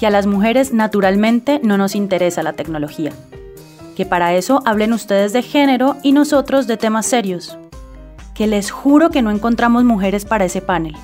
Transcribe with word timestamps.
que 0.00 0.06
a 0.06 0.10
las 0.10 0.26
mujeres 0.26 0.72
naturalmente 0.72 1.60
no 1.62 1.76
nos 1.76 1.94
interesa 1.94 2.42
la 2.42 2.54
tecnología, 2.54 3.12
que 3.94 4.06
para 4.06 4.32
eso 4.32 4.62
hablen 4.64 4.94
ustedes 4.94 5.34
de 5.34 5.42
género 5.42 5.98
y 6.02 6.12
nosotros 6.12 6.66
de 6.66 6.78
temas 6.78 7.04
serios, 7.04 7.58
que 8.34 8.46
les 8.46 8.70
juro 8.70 9.10
que 9.10 9.20
no 9.20 9.30
encontramos 9.30 9.84
mujeres 9.84 10.24
para 10.24 10.46
ese 10.46 10.62
panel. 10.62 10.96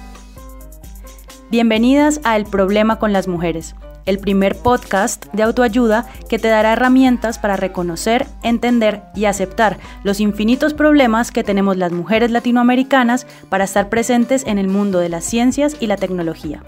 Bienvenidas 1.51 2.23
a 2.25 2.37
El 2.37 2.47
Problema 2.47 2.99
con 2.99 3.13
las 3.13 3.29
Mujeres, 3.29 3.75
el 4.07 4.19
primer 4.19 4.57
podcast 4.57 5.27
de 5.35 5.43
autoayuda 5.43 6.07
que 6.31 6.39
te 6.39 6.49
dará 6.49 6.73
herramientas 6.73 7.39
para 7.39 7.57
reconocer, 7.57 8.27
entender 8.43 9.03
y 9.15 9.27
aceptar 9.27 9.77
los 10.05 10.21
infinitos 10.21 10.73
problemas 10.73 11.33
que 11.33 11.45
tenemos 11.45 11.77
las 11.77 11.93
mujeres 11.93 12.31
latinoamericanas 12.31 13.27
para 13.51 13.65
estar 13.65 13.91
presentes 13.91 14.47
en 14.47 14.57
el 14.57 14.69
mundo 14.69 15.01
de 15.01 15.11
las 15.11 15.25
ciencias 15.25 15.77
y 15.81 15.87
la 15.87 15.99
tecnología. 15.99 16.63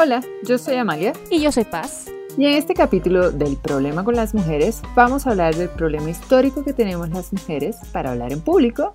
Hola, 0.00 0.22
yo 0.44 0.58
soy 0.58 0.76
Amalia. 0.76 1.12
Y 1.28 1.40
yo 1.40 1.50
soy 1.50 1.64
Paz. 1.64 2.06
Y 2.36 2.46
en 2.46 2.54
este 2.54 2.72
capítulo 2.72 3.32
del 3.32 3.56
problema 3.56 4.04
con 4.04 4.14
las 4.14 4.32
mujeres 4.32 4.80
vamos 4.94 5.26
a 5.26 5.30
hablar 5.30 5.56
del 5.56 5.70
problema 5.70 6.08
histórico 6.08 6.62
que 6.62 6.72
tenemos 6.72 7.08
las 7.08 7.32
mujeres 7.32 7.78
para 7.90 8.12
hablar 8.12 8.32
en 8.32 8.40
público 8.40 8.94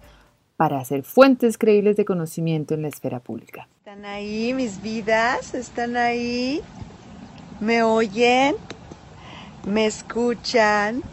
para 0.56 0.82
ser 0.86 1.04
fuentes 1.04 1.58
creíbles 1.58 1.98
de 1.98 2.06
conocimiento 2.06 2.74
en 2.74 2.84
la 2.84 2.88
esfera 2.88 3.20
pública. 3.20 3.68
¿Están 3.80 4.06
ahí 4.06 4.54
mis 4.54 4.82
vidas? 4.82 5.54
¿Están 5.54 5.98
ahí? 5.98 6.62
¿Me 7.60 7.84
oyen? 7.84 8.56
¿Me 9.68 9.88
escuchan? 9.88 11.04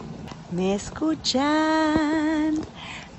¿Me 0.52 0.74
escuchan? 0.74 2.54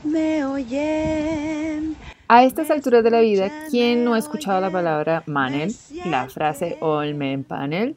¿Me 0.03 0.43
oyen? 0.43 1.95
A 2.27 2.43
estas 2.43 2.71
alturas 2.71 3.03
de 3.03 3.11
la 3.11 3.21
vida, 3.21 3.51
¿quién 3.69 4.03
no 4.03 4.15
ha 4.15 4.17
escuchado 4.17 4.59
la 4.59 4.71
palabra 4.71 5.21
manel, 5.27 5.75
la 6.05 6.27
frase 6.27 6.75
all 6.81 7.13
men 7.13 7.43
panel 7.43 7.95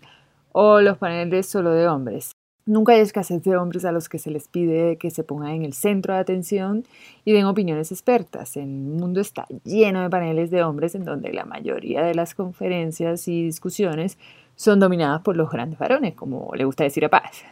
o 0.52 0.82
los 0.82 0.98
paneles 0.98 1.46
solo 1.46 1.70
de 1.72 1.88
hombres? 1.88 2.32
Nunca 2.66 2.92
hay 2.92 3.00
escasez 3.00 3.42
de 3.42 3.56
hombres 3.56 3.86
a 3.86 3.92
los 3.92 4.10
que 4.10 4.18
se 4.18 4.30
les 4.30 4.46
pide 4.46 4.98
que 4.98 5.10
se 5.10 5.24
pongan 5.24 5.52
en 5.52 5.64
el 5.64 5.72
centro 5.72 6.12
de 6.12 6.20
atención 6.20 6.84
y 7.24 7.32
den 7.32 7.46
opiniones 7.46 7.90
expertas. 7.90 8.58
El 8.58 8.66
mundo 8.66 9.22
está 9.22 9.46
lleno 9.64 10.02
de 10.02 10.10
paneles 10.10 10.50
de 10.50 10.62
hombres 10.62 10.94
en 10.94 11.06
donde 11.06 11.32
la 11.32 11.46
mayoría 11.46 12.02
de 12.02 12.14
las 12.14 12.34
conferencias 12.34 13.26
y 13.28 13.44
discusiones 13.44 14.18
son 14.56 14.78
dominadas 14.78 15.22
por 15.22 15.38
los 15.38 15.48
grandes 15.48 15.78
varones, 15.78 16.14
como 16.14 16.50
le 16.54 16.66
gusta 16.66 16.84
decir 16.84 17.06
a 17.06 17.08
Paz. 17.08 17.44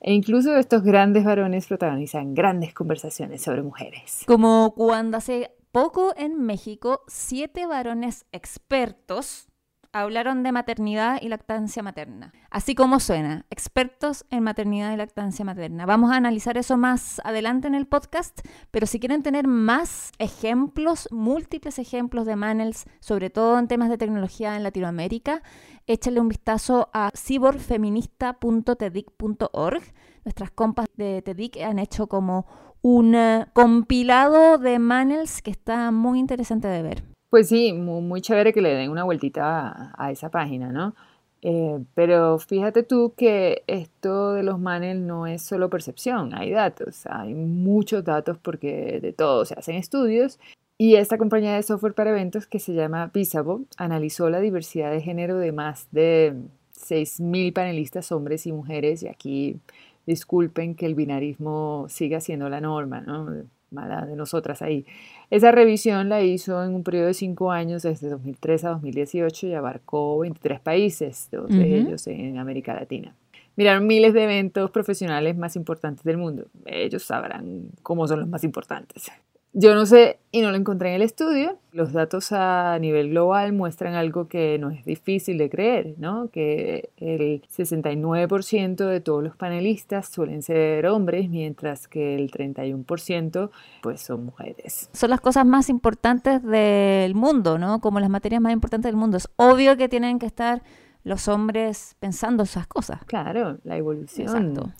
E 0.00 0.12
incluso 0.12 0.56
estos 0.56 0.82
grandes 0.82 1.24
varones 1.24 1.68
protagonizan 1.68 2.34
grandes 2.34 2.74
conversaciones 2.74 3.42
sobre 3.42 3.62
mujeres. 3.62 4.24
Como 4.26 4.74
cuando 4.74 5.18
hace 5.18 5.52
poco 5.76 6.14
en 6.16 6.40
México, 6.40 7.02
siete 7.06 7.66
varones 7.66 8.24
expertos 8.32 9.48
hablaron 9.92 10.42
de 10.42 10.50
maternidad 10.50 11.18
y 11.20 11.28
lactancia 11.28 11.82
materna. 11.82 12.32
Así 12.50 12.74
como 12.74 12.98
suena, 12.98 13.44
expertos 13.50 14.24
en 14.30 14.42
maternidad 14.42 14.94
y 14.94 14.96
lactancia 14.96 15.44
materna. 15.44 15.84
Vamos 15.84 16.10
a 16.10 16.16
analizar 16.16 16.56
eso 16.56 16.78
más 16.78 17.20
adelante 17.24 17.68
en 17.68 17.74
el 17.74 17.86
podcast, 17.86 18.40
pero 18.70 18.86
si 18.86 18.98
quieren 18.98 19.22
tener 19.22 19.48
más 19.48 20.12
ejemplos, 20.18 21.08
múltiples 21.10 21.78
ejemplos 21.78 22.24
de 22.24 22.36
Manels, 22.36 22.86
sobre 23.00 23.28
todo 23.28 23.58
en 23.58 23.68
temas 23.68 23.90
de 23.90 23.98
tecnología 23.98 24.56
en 24.56 24.62
Latinoamérica, 24.62 25.42
échale 25.86 26.20
un 26.20 26.28
vistazo 26.28 26.88
a 26.94 27.10
ciborfeminista.tedic.org. 27.14 29.82
Nuestras 30.24 30.50
compas 30.50 30.86
de 30.94 31.20
TEDIC 31.22 31.58
han 31.58 31.78
hecho 31.78 32.08
como 32.08 32.46
un 32.82 33.14
eh, 33.14 33.46
compilado 33.52 34.58
de 34.58 34.78
Manels 34.78 35.42
que 35.42 35.50
está 35.50 35.90
muy 35.90 36.18
interesante 36.18 36.68
de 36.68 36.82
ver. 36.82 37.02
Pues 37.30 37.48
sí, 37.48 37.72
muy, 37.72 38.20
chévere 38.20 38.52
que 38.52 38.62
le 38.62 38.74
den 38.74 38.90
una 38.90 39.04
vueltita 39.04 39.92
a, 39.96 40.10
esa 40.10 40.30
página, 40.30 40.72
¿no? 40.72 40.94
Eh, 41.42 41.78
pero 41.94 42.38
fíjate 42.38 42.82
tú 42.82 43.14
que 43.16 43.62
esto 43.66 44.32
de 44.32 44.42
los 44.42 44.58
manes 44.58 44.96
no 44.96 45.26
es 45.26 45.42
solo 45.42 45.68
percepción, 45.68 46.34
hay 46.34 46.50
datos, 46.50 47.06
hay 47.06 47.34
muchos 47.34 48.04
datos 48.04 48.38
porque 48.38 49.00
de 49.00 49.12
todo 49.12 49.44
se 49.44 49.54
hacen 49.54 49.76
estudios 49.76 50.38
y 50.78 50.96
esta 50.96 51.18
compañía 51.18 51.54
de 51.54 51.62
software 51.62 51.94
para 51.94 52.10
eventos 52.10 52.46
que 52.46 52.58
se 52.58 52.74
llama 52.74 53.10
Visable 53.12 53.64
analizó 53.76 54.30
la 54.30 54.40
diversidad 54.40 54.90
de 54.90 55.00
género 55.00 55.38
de 55.38 55.52
más 55.52 55.88
de 55.90 56.34
6.000 56.74 57.52
panelistas 57.52 58.12
hombres 58.12 58.46
y 58.46 58.52
mujeres 58.52 59.02
y 59.02 59.08
aquí 59.08 59.60
disculpen 60.06 60.74
que 60.74 60.86
el 60.86 60.94
binarismo 60.94 61.86
siga 61.88 62.20
siendo 62.20 62.48
la 62.48 62.60
norma, 62.60 63.00
¿no? 63.00 63.28
Mala 63.70 64.06
de 64.06 64.14
nosotras 64.14 64.62
ahí. 64.62 64.86
Esa 65.30 65.50
revisión 65.50 66.08
la 66.08 66.22
hizo 66.22 66.62
en 66.62 66.74
un 66.74 66.84
periodo 66.84 67.06
de 67.06 67.14
cinco 67.14 67.50
años, 67.50 67.82
desde 67.82 68.08
2003 68.08 68.64
a 68.64 68.68
2018, 68.70 69.48
y 69.48 69.54
abarcó 69.54 70.18
23 70.20 70.60
países, 70.60 71.28
dos 71.32 71.48
de 71.48 71.80
ellos 71.80 72.06
en 72.06 72.38
América 72.38 72.74
Latina. 72.74 73.14
Miraron 73.56 73.86
miles 73.86 74.14
de 74.14 74.24
eventos 74.24 74.70
profesionales 74.70 75.36
más 75.36 75.56
importantes 75.56 76.04
del 76.04 76.18
mundo. 76.18 76.46
Ellos 76.66 77.02
sabrán 77.02 77.70
cómo 77.82 78.06
son 78.06 78.20
los 78.20 78.28
más 78.28 78.44
importantes. 78.44 79.10
Yo 79.58 79.74
no 79.74 79.86
sé 79.86 80.18
y 80.32 80.42
no 80.42 80.50
lo 80.50 80.58
encontré 80.58 80.90
en 80.90 80.96
el 80.96 81.02
estudio. 81.02 81.56
Los 81.72 81.94
datos 81.94 82.30
a 82.32 82.78
nivel 82.78 83.08
global 83.08 83.54
muestran 83.54 83.94
algo 83.94 84.28
que 84.28 84.58
no 84.58 84.68
es 84.70 84.84
difícil 84.84 85.38
de 85.38 85.48
creer, 85.48 85.94
¿no? 85.96 86.28
Que 86.28 86.90
el 86.98 87.40
69% 87.40 88.76
de 88.86 89.00
todos 89.00 89.24
los 89.24 89.34
panelistas 89.34 90.10
suelen 90.10 90.42
ser 90.42 90.86
hombres, 90.86 91.30
mientras 91.30 91.88
que 91.88 92.16
el 92.16 92.30
31% 92.30 93.48
pues 93.80 94.02
son 94.02 94.26
mujeres. 94.26 94.90
Son 94.92 95.08
las 95.08 95.22
cosas 95.22 95.46
más 95.46 95.70
importantes 95.70 96.42
del 96.42 97.14
mundo, 97.14 97.56
¿no? 97.56 97.80
Como 97.80 97.98
las 97.98 98.10
materias 98.10 98.42
más 98.42 98.52
importantes 98.52 98.90
del 98.90 98.96
mundo. 98.96 99.16
Es 99.16 99.30
obvio 99.36 99.78
que 99.78 99.88
tienen 99.88 100.18
que 100.18 100.26
estar 100.26 100.62
los 101.02 101.28
hombres 101.28 101.96
pensando 101.98 102.42
esas 102.42 102.66
cosas. 102.66 103.02
Claro, 103.06 103.56
la 103.64 103.78
evolución. 103.78 104.26
Exacto. 104.26 104.70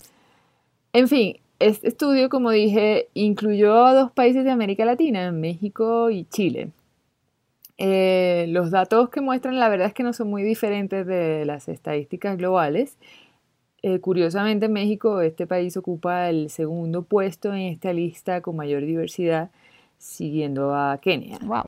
En 0.93 1.07
fin, 1.07 1.37
este 1.59 1.87
estudio, 1.87 2.29
como 2.29 2.51
dije, 2.51 3.09
incluyó 3.13 3.85
a 3.85 3.93
dos 3.93 4.11
países 4.11 4.43
de 4.43 4.51
América 4.51 4.85
Latina, 4.85 5.31
México 5.31 6.09
y 6.09 6.25
Chile. 6.25 6.71
Eh, 7.77 8.45
los 8.49 8.71
datos 8.71 9.09
que 9.09 9.21
muestran 9.21 9.59
la 9.59 9.69
verdad 9.69 9.87
es 9.87 9.93
que 9.93 10.03
no 10.03 10.13
son 10.13 10.29
muy 10.29 10.43
diferentes 10.43 11.05
de 11.05 11.45
las 11.45 11.67
estadísticas 11.67 12.37
globales. 12.37 12.97
Eh, 13.83 13.99
curiosamente, 13.99 14.67
México, 14.69 15.21
este 15.21 15.45
país 15.45 15.77
ocupa 15.77 16.29
el 16.29 16.49
segundo 16.49 17.03
puesto 17.03 17.53
en 17.53 17.61
esta 17.61 17.93
lista 17.93 18.41
con 18.41 18.55
mayor 18.55 18.83
diversidad, 18.83 19.51
siguiendo 19.97 20.73
a 20.75 20.97
Kenia. 20.99 21.37
Wow. 21.43 21.66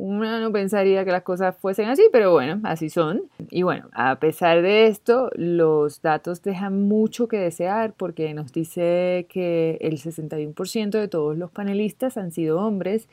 Uno 0.00 0.38
no 0.38 0.52
pensaría 0.52 1.04
que 1.04 1.10
las 1.10 1.24
cosas 1.24 1.56
fuesen 1.56 1.88
así, 1.88 2.04
pero 2.12 2.30
bueno, 2.30 2.60
así 2.62 2.88
son. 2.88 3.22
Y 3.50 3.64
bueno, 3.64 3.88
a 3.92 4.20
pesar 4.20 4.62
de 4.62 4.86
esto, 4.86 5.28
los 5.34 6.02
datos 6.02 6.40
dejan 6.40 6.86
mucho 6.86 7.26
que 7.26 7.36
desear 7.36 7.94
porque 7.94 8.32
nos 8.32 8.52
dice 8.52 9.26
que 9.28 9.76
el 9.80 9.98
61% 9.98 10.90
de 10.90 11.08
todos 11.08 11.36
los 11.36 11.50
panelistas 11.50 12.16
han 12.16 12.30
sido 12.30 12.60
hombres, 12.60 13.08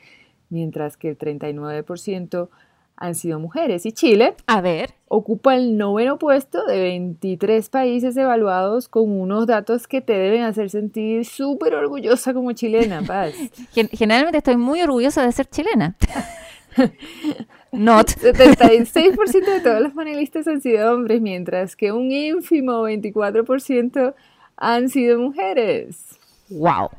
mientras 0.48 0.96
que 0.96 1.08
el 1.08 1.18
39% 1.18 2.50
han 2.94 3.14
sido 3.16 3.40
mujeres. 3.40 3.84
Y 3.84 3.90
Chile, 3.90 4.36
a 4.46 4.60
ver, 4.60 4.94
ocupa 5.08 5.56
el 5.56 5.76
noveno 5.76 6.20
puesto 6.20 6.64
de 6.66 6.80
23 6.80 7.68
países 7.68 8.16
evaluados 8.16 8.88
con 8.88 9.10
unos 9.10 9.48
datos 9.48 9.88
que 9.88 10.02
te 10.02 10.12
deben 10.12 10.42
hacer 10.42 10.70
sentir 10.70 11.24
súper 11.24 11.74
orgullosa 11.74 12.32
como 12.32 12.52
chilena, 12.52 13.02
Paz. 13.02 13.34
Generalmente 13.90 14.38
estoy 14.38 14.56
muy 14.56 14.82
orgullosa 14.82 15.24
de 15.24 15.32
ser 15.32 15.46
chilena. 15.46 15.96
Not. 17.72 18.08
76% 18.20 19.44
de 19.44 19.60
todos 19.60 19.80
los 19.80 19.92
panelistas 19.92 20.46
han 20.46 20.60
sido 20.60 20.94
hombres, 20.94 21.20
mientras 21.20 21.76
que 21.76 21.92
un 21.92 22.10
ínfimo 22.10 22.82
24% 22.88 24.14
han 24.56 24.88
sido 24.88 25.18
mujeres. 25.18 26.18
¡Wow! 26.48 26.90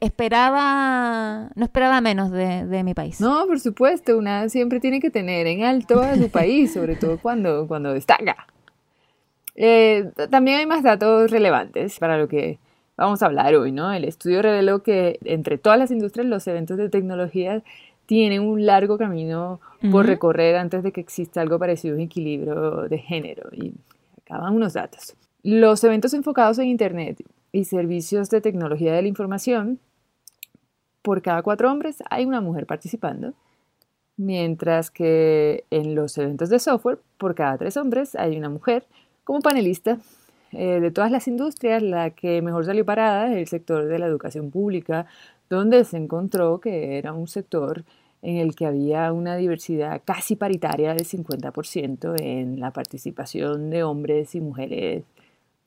esperaba, 0.00 1.50
no 1.54 1.64
esperaba 1.64 2.00
menos 2.00 2.30
de, 2.30 2.82
mi 2.84 2.94
país. 2.94 3.20
No, 3.20 3.46
por 3.46 3.60
supuesto, 3.60 4.16
una 4.16 4.48
siempre 4.48 4.80
tiene 4.80 5.00
que 5.00 5.10
tener 5.10 5.46
en 5.46 5.64
alto 5.64 6.00
a 6.00 6.16
su 6.16 6.30
país, 6.30 6.72
sobre 6.74 6.96
todo 6.96 7.18
cuando, 7.18 7.66
cuando 7.68 7.92
destaca. 7.92 8.46
Eh, 9.54 10.10
también 10.30 10.58
hay 10.58 10.66
más 10.66 10.82
datos 10.82 11.30
relevantes 11.30 11.98
para 11.98 12.16
lo 12.16 12.28
que 12.28 12.58
vamos 12.96 13.22
a 13.22 13.26
hablar 13.26 13.54
hoy, 13.54 13.72
¿no? 13.72 13.92
El 13.92 14.04
estudio 14.04 14.40
reveló 14.40 14.82
que 14.82 15.18
entre 15.24 15.58
todas 15.58 15.78
las 15.78 15.90
industrias 15.90 16.26
los 16.26 16.46
eventos 16.46 16.78
de 16.78 16.88
tecnología 16.88 17.62
tienen 18.06 18.42
un 18.42 18.66
largo 18.66 18.98
camino 18.98 19.60
por 19.90 20.06
recorrer 20.06 20.56
antes 20.56 20.82
de 20.82 20.92
que 20.92 21.00
exista 21.00 21.40
algo 21.40 21.58
parecido 21.58 21.94
a 21.94 21.96
un 21.96 22.02
equilibrio 22.02 22.88
de 22.88 22.98
género. 22.98 23.48
Y 23.52 23.74
acaban 24.20 24.54
unos 24.54 24.74
datos. 24.74 25.14
Los 25.42 25.82
eventos 25.82 26.14
enfocados 26.14 26.58
en 26.58 26.68
Internet 26.68 27.24
y 27.50 27.64
servicios 27.64 28.30
de 28.30 28.40
tecnología 28.40 28.94
de 28.94 29.02
la 29.02 29.08
información, 29.08 29.80
por 31.02 31.20
cada 31.20 31.42
cuatro 31.42 31.70
hombres 31.70 32.02
hay 32.10 32.24
una 32.24 32.40
mujer 32.40 32.66
participando, 32.66 33.34
mientras 34.16 34.90
que 34.90 35.64
en 35.70 35.94
los 35.94 36.16
eventos 36.16 36.48
de 36.48 36.60
software, 36.60 37.00
por 37.18 37.34
cada 37.34 37.58
tres 37.58 37.76
hombres 37.76 38.14
hay 38.14 38.36
una 38.36 38.48
mujer 38.48 38.86
como 39.24 39.40
panelista. 39.40 39.98
Eh, 40.52 40.80
de 40.80 40.90
todas 40.90 41.10
las 41.10 41.28
industrias, 41.28 41.82
la 41.82 42.10
que 42.10 42.42
mejor 42.42 42.64
salió 42.64 42.84
parada 42.84 43.32
es 43.32 43.38
el 43.38 43.48
sector 43.48 43.86
de 43.86 43.98
la 43.98 44.06
educación 44.06 44.50
pública, 44.50 45.06
donde 45.48 45.84
se 45.84 45.96
encontró 45.96 46.60
que 46.60 46.98
era 46.98 47.12
un 47.12 47.28
sector 47.28 47.84
en 48.22 48.36
el 48.36 48.54
que 48.54 48.66
había 48.66 49.12
una 49.12 49.36
diversidad 49.36 50.02
casi 50.04 50.36
paritaria 50.36 50.94
del 50.94 51.06
50% 51.06 52.14
en 52.20 52.60
la 52.60 52.70
participación 52.70 53.70
de 53.70 53.82
hombres 53.82 54.34
y 54.34 54.40
mujeres 54.40 55.04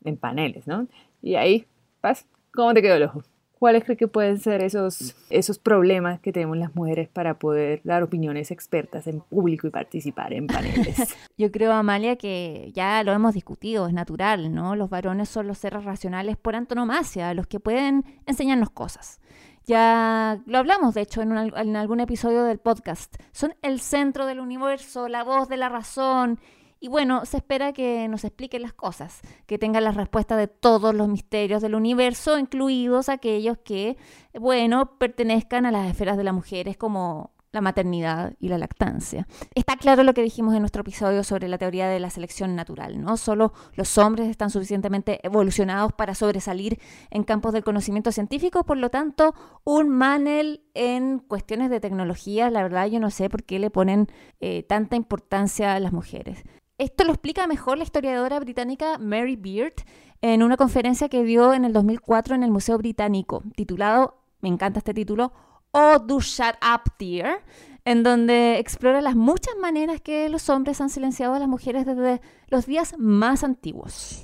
en 0.04 0.18
paneles, 0.18 0.68
¿no? 0.68 0.88
Y 1.22 1.36
ahí, 1.36 1.66
Paz, 2.02 2.26
¿cómo 2.54 2.74
te 2.74 2.82
quedó 2.82 2.96
el 2.96 3.04
ojo? 3.04 3.24
¿Cuáles 3.66 3.84
crees 3.84 3.98
que 3.98 4.08
pueden 4.08 4.40
ser 4.40 4.62
esos, 4.62 5.16
esos 5.32 5.58
problemas 5.58 6.20
que 6.20 6.32
tenemos 6.32 6.56
las 6.56 6.76
mujeres 6.76 7.10
para 7.10 7.40
poder 7.40 7.82
dar 7.84 8.04
opiniones 8.04 8.52
expertas 8.52 9.08
en 9.08 9.22
público 9.22 9.66
y 9.66 9.72
participar 9.72 10.34
en 10.34 10.46
paneles? 10.46 11.18
Yo 11.40 11.52
creo, 11.52 11.72
Amalia, 11.72 12.16
que 12.16 12.70
ya 12.76 13.04
lo 13.04 13.12
hemos 13.12 13.34
discutido, 13.34 13.88
es 13.88 13.94
natural, 13.96 14.54
¿no? 14.54 14.76
Los 14.76 14.92
varones 14.92 15.30
son 15.30 15.48
los 15.48 15.58
seres 15.58 15.84
racionales 15.84 16.38
por 16.38 16.56
antonomasia, 16.56 17.34
los 17.34 17.48
que 17.48 17.60
pueden 17.60 18.06
enseñarnos 18.28 18.70
cosas. 18.70 19.20
Ya 19.66 20.40
lo 20.46 20.60
hablamos, 20.60 20.94
de 20.94 21.02
hecho, 21.02 21.24
en, 21.24 21.36
en 21.36 21.76
algún 21.76 22.02
episodio 22.02 22.44
del 22.44 22.60
podcast. 22.60 23.16
Son 23.32 23.56
el 23.64 23.80
centro 23.80 24.28
del 24.28 24.42
universo, 24.42 25.08
la 25.08 25.24
voz 25.24 25.50
de 25.50 25.58
la 25.58 25.70
razón 25.70 26.40
y 26.86 26.88
bueno, 26.88 27.26
se 27.26 27.38
espera 27.38 27.74
que 27.74 28.08
nos 28.08 28.26
expliquen 28.26 28.62
las 28.62 28.74
cosas, 28.74 29.22
que 29.48 29.58
tengan 29.58 29.84
las 29.84 29.96
respuestas 29.96 30.38
de 30.38 30.48
todos 30.48 30.94
los 30.94 31.08
misterios 31.08 31.64
del 31.64 31.74
universo, 31.74 32.38
incluidos 32.38 33.10
aquellos 33.10 33.58
que, 33.58 33.98
bueno, 34.40 34.96
pertenezcan 35.00 35.66
a 35.66 35.72
las 35.72 35.90
esferas 35.90 36.16
de 36.16 36.24
las 36.24 36.36
mujeres 36.36 36.78
como 36.78 37.32
la 37.52 37.62
maternidad 37.62 38.34
y 38.40 38.50
la 38.50 38.60
lactancia. 38.60 39.28
Está 39.56 39.78
claro 39.78 40.04
lo 40.04 40.14
que 40.14 40.22
dijimos 40.22 40.54
en 40.54 40.60
nuestro 40.60 40.82
episodio 40.82 41.24
sobre 41.24 41.48
la 41.48 41.58
teoría 41.58 41.88
de 41.88 42.00
la 42.00 42.12
selección 42.12 42.56
natural, 42.56 43.02
¿no? 43.02 43.18
Solo 43.18 43.52
los 43.74 43.98
hombres 43.98 44.30
están 44.30 44.52
suficientemente 44.52 45.26
evolucionados 45.26 45.92
para 45.92 46.14
sobresalir 46.14 46.80
en 47.10 47.24
campos 47.24 47.52
del 47.52 47.64
conocimiento 47.64 48.12
científico, 48.12 48.64
por 48.64 48.78
lo 48.78 48.92
tanto, 48.92 49.34
un 49.64 49.90
Manel 49.90 50.62
en 50.76 51.18
cuestiones 51.18 51.72
de 51.72 51.80
tecnología, 51.80 52.52
la 52.52 52.62
verdad 52.62 52.86
yo 52.86 53.00
no 53.00 53.10
sé 53.10 53.28
por 53.28 53.44
qué 53.44 53.58
le 53.58 53.72
ponen 53.72 54.06
eh, 54.40 54.62
tanta 54.62 54.96
importancia 54.96 55.74
a 55.74 55.80
las 55.80 55.92
mujeres. 55.92 56.44
Esto 56.78 57.06
lo 57.06 57.14
explica 57.14 57.48
mejor 57.48 57.78
la 57.78 57.86
historiadora 57.86 58.38
británica 58.38 58.98
Mary 58.98 59.38
Beard 59.38 59.76
en 60.22 60.44
una 60.44 60.58
conferencia 60.58 61.08
que 61.08 61.24
dio 61.24 61.54
en 61.54 61.64
el 61.64 61.72
2004 61.72 62.36
en 62.36 62.44
el 62.44 62.52
Museo 62.52 62.78
Británico, 62.78 63.44
titulado, 63.56 64.18
me 64.42 64.50
encanta 64.50 64.80
este 64.80 64.94
título, 64.94 65.32
Oh 65.72 66.00
Do 66.00 66.20
Shut 66.20 66.56
Up 66.62 66.92
Dear, 67.00 67.46
en 67.86 68.04
donde 68.04 68.60
explora 68.60 69.02
las 69.02 69.16
muchas 69.16 69.56
maneras 69.56 70.02
que 70.02 70.28
los 70.28 70.50
hombres 70.50 70.82
han 70.82 70.90
silenciado 70.90 71.34
a 71.36 71.40
las 71.40 71.48
mujeres 71.48 71.86
desde 71.86 72.20
los 72.50 72.66
días 72.66 72.96
más 72.98 73.46
antiguos. 73.46 74.22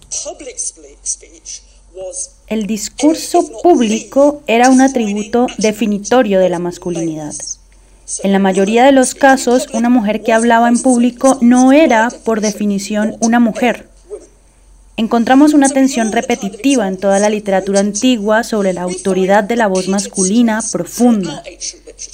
El 2.48 2.68
discurso 2.68 3.62
público 3.63 4.44
era 4.45 4.69
un 4.69 4.81
atributo 4.81 5.48
definitorio 5.57 6.39
de 6.39 6.50
la 6.50 6.59
masculinidad. 6.59 7.33
En 8.24 8.31
la 8.31 8.40
mayoría 8.40 8.86
de 8.86 8.92
los 8.92 9.16
casos, 9.16 9.68
una 9.74 9.90
mujer 9.90 10.22
que 10.22 10.34
hablaba 10.34 10.68
en 10.68 10.81
público 10.81 11.38
no 11.42 11.72
era, 11.72 12.10
por 12.25 12.42
definición, 12.42 13.16
una 13.22 13.40
mujer. 13.40 13.88
Encontramos 14.98 15.54
una 15.54 15.69
tensión 15.69 16.12
repetitiva 16.12 16.88
en 16.88 16.98
toda 16.98 17.19
la 17.19 17.30
literatura 17.30 17.80
antigua 17.80 18.44
sobre 18.44 18.74
la 18.74 18.81
autoridad 18.81 19.44
de 19.44 19.56
la 19.56 19.68
voz 19.68 19.88
masculina 19.88 20.62
profunda. 20.72 21.42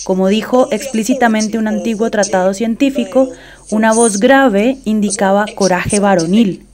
Como 0.03 0.27
dijo 0.27 0.69
explícitamente 0.71 1.57
un 1.57 1.67
antiguo 1.67 2.09
tratado 2.11 2.53
científico, 2.53 3.29
una 3.71 3.93
voz 3.93 4.19
grave 4.19 4.77
indicaba 4.85 5.45
coraje 5.55 5.99
varonil, 5.99 6.65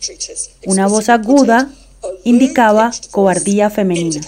una 0.65 0.87
voz 0.87 1.09
aguda 1.09 1.69
indicaba 2.23 2.91
cobardía 3.11 3.69
femenina. 3.69 4.21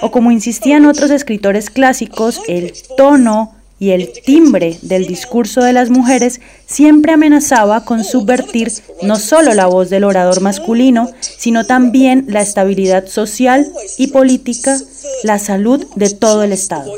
O 0.00 0.10
como 0.10 0.30
insistían 0.30 0.86
otros 0.86 1.10
escritores 1.10 1.70
clásicos, 1.70 2.40
el 2.48 2.72
tono 2.96 3.57
y 3.78 3.90
el 3.90 4.12
timbre 4.24 4.78
del 4.82 5.06
discurso 5.06 5.62
de 5.62 5.72
las 5.72 5.90
mujeres 5.90 6.40
siempre 6.66 7.12
amenazaba 7.12 7.84
con 7.84 8.04
subvertir 8.04 8.72
no 9.02 9.16
solo 9.16 9.54
la 9.54 9.66
voz 9.66 9.90
del 9.90 10.04
orador 10.04 10.40
masculino, 10.40 11.10
sino 11.20 11.66
también 11.66 12.26
la 12.28 12.42
estabilidad 12.42 13.06
social 13.06 13.70
y 13.96 14.08
política, 14.08 14.78
la 15.22 15.38
salud 15.38 15.86
de 15.94 16.10
todo 16.10 16.42
el 16.42 16.52
Estado. 16.52 16.92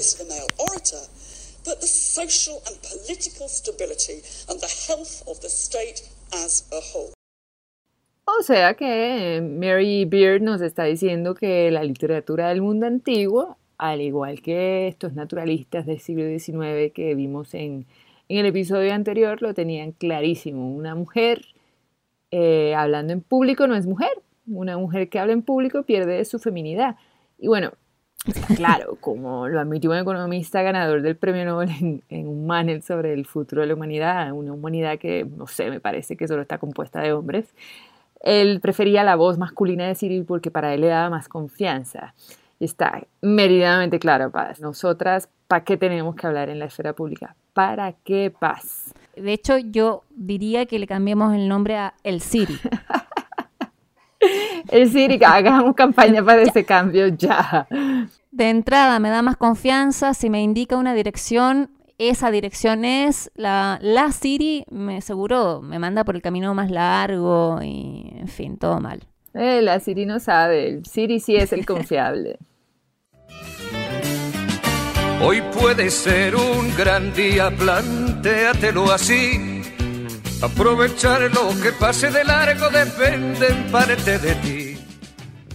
O 8.25 8.43
sea 8.43 8.75
que 8.75 9.41
Mary 9.43 10.05
Beard 10.05 10.41
nos 10.41 10.61
está 10.61 10.85
diciendo 10.85 11.35
que 11.35 11.71
la 11.71 11.83
literatura 11.85 12.49
del 12.49 12.63
mundo 12.63 12.87
antiguo 12.87 13.57
al 13.81 14.03
igual 14.03 14.43
que 14.43 14.89
estos 14.89 15.15
naturalistas 15.15 15.87
del 15.87 16.01
siglo 16.01 16.25
XIX 16.25 16.93
que 16.95 17.15
vimos 17.15 17.55
en, 17.55 17.87
el 18.29 18.47
episodio 18.47 18.93
anterior, 18.93 19.41
lo 19.43 19.55
tenían 19.55 19.93
clarísimo. 19.93 20.73
Una 20.73 20.95
mujer 20.95 21.47
eh, 22.31 22.75
hablando 22.77 23.13
en 23.13 23.23
público 23.23 23.67
no 23.67 23.75
es 23.75 23.87
mujer. 23.87 24.23
Una 24.47 24.77
mujer 24.77 25.09
que 25.09 25.19
habla 25.19 25.33
en 25.33 25.43
público 25.43 25.83
pierde 25.83 26.25
su 26.27 26.39
feminidad. 26.39 26.97
Y 27.39 27.49
bueno, 27.49 27.73
claro, 28.55 28.97
como 29.01 29.49
lo 29.49 29.59
admitió 29.59 29.91
un 29.91 29.97
economista 29.97 30.63
ganador 30.63 31.01
del 31.01 31.17
premio 31.17 31.45
Nobel 31.47 31.71
en, 31.81 32.03
en, 32.11 32.29
un 32.29 32.47
panel 32.47 32.83
sobre 32.83 33.15
el 33.15 33.25
futuro 33.25 33.63
de 33.63 33.69
la 33.69 33.75
humanidad, 33.75 34.31
una 34.33 34.53
humanidad 34.53 34.99
que, 34.99 35.25
no 35.25 35.47
sé, 35.47 35.71
me 35.71 35.81
parece 35.81 36.17
que 36.17 36.29
solo 36.29 36.43
está 36.43 36.59
compuesta 36.59 37.01
de 37.01 37.15
hombres, 37.15 37.53
él 38.21 38.61
prefería 38.61 39.03
la 39.03 39.17
voz 39.17 39.39
masculina 39.39 39.89
de 39.89 39.95
Cyril 39.95 40.27
porque 40.27 40.51
para 40.51 40.75
él 40.75 40.83
le 40.83 40.89
daba 40.89 41.09
más 41.09 41.29
confianza 41.29 42.15
está 42.65 43.03
meridamente 43.23 43.99
claro, 43.99 44.31
Paz. 44.31 44.61
Nosotras, 44.61 45.29
¿para 45.49 45.65
qué 45.65 45.77
tenemos 45.77 46.15
que 46.15 46.27
hablar 46.27 46.49
en 46.49 46.59
la 46.59 46.67
esfera 46.67 46.93
pública? 46.93 47.35
¿Para 47.53 47.93
qué 47.93 48.33
Paz? 48.37 48.95
De 49.17 49.33
hecho, 49.33 49.59
yo 49.59 50.05
diría 50.11 50.67
que 50.67 50.79
le 50.79 50.87
cambiemos 50.87 51.35
el 51.35 51.49
nombre 51.49 51.77
a 51.77 51.95
El 52.05 52.21
Siri. 52.21 52.59
el 54.71 54.91
Siri, 54.91 55.19
hagamos 55.25 55.75
campaña 55.75 56.25
para 56.25 56.43
ese 56.43 56.65
cambio 56.65 57.09
ya. 57.09 57.67
De 58.31 58.51
entrada, 58.51 58.99
me 59.01 59.11
da 59.11 59.23
más 59.23 59.37
confianza. 59.37 60.15
Si 60.15 60.31
me 60.31 60.43
indica 60.43 60.77
una 60.77 60.95
dirección, 60.95 61.71
esa 61.99 62.31
dirección 62.31 62.85
es 62.85 63.31
la, 63.35 63.79
la 63.83 64.13
Siri, 64.13 64.65
me 64.71 65.01
seguro, 65.01 65.61
me 65.61 65.79
manda 65.79 66.05
por 66.05 66.15
el 66.15 66.23
camino 66.23 66.55
más 66.55 66.71
largo 66.71 67.61
y, 67.63 68.13
en 68.17 68.29
fin, 68.29 68.57
todo 68.57 68.81
mal. 68.81 69.01
Eh, 69.35 69.61
la 69.63 69.79
Siri 69.81 70.07
no 70.07 70.19
sabe, 70.19 70.69
el 70.69 70.87
Siri 70.87 71.21
sí 71.21 71.37
es 71.37 71.53
el 71.53 71.67
confiable. 71.67 72.39
Hoy 75.23 75.43
puede 75.43 75.91
ser 75.91 76.35
un 76.35 76.75
gran 76.77 77.13
día, 77.13 77.51
plantéatelo 77.51 78.91
así. 78.91 79.61
Aprovechar 80.43 81.21
lo 81.35 81.51
que 81.63 81.73
pase 81.79 82.11
de 82.11 82.25
largo 82.25 82.71
depende 82.71 83.49
en 83.49 83.71
parte 83.71 84.19
de 84.19 84.35
ti. 84.37 84.79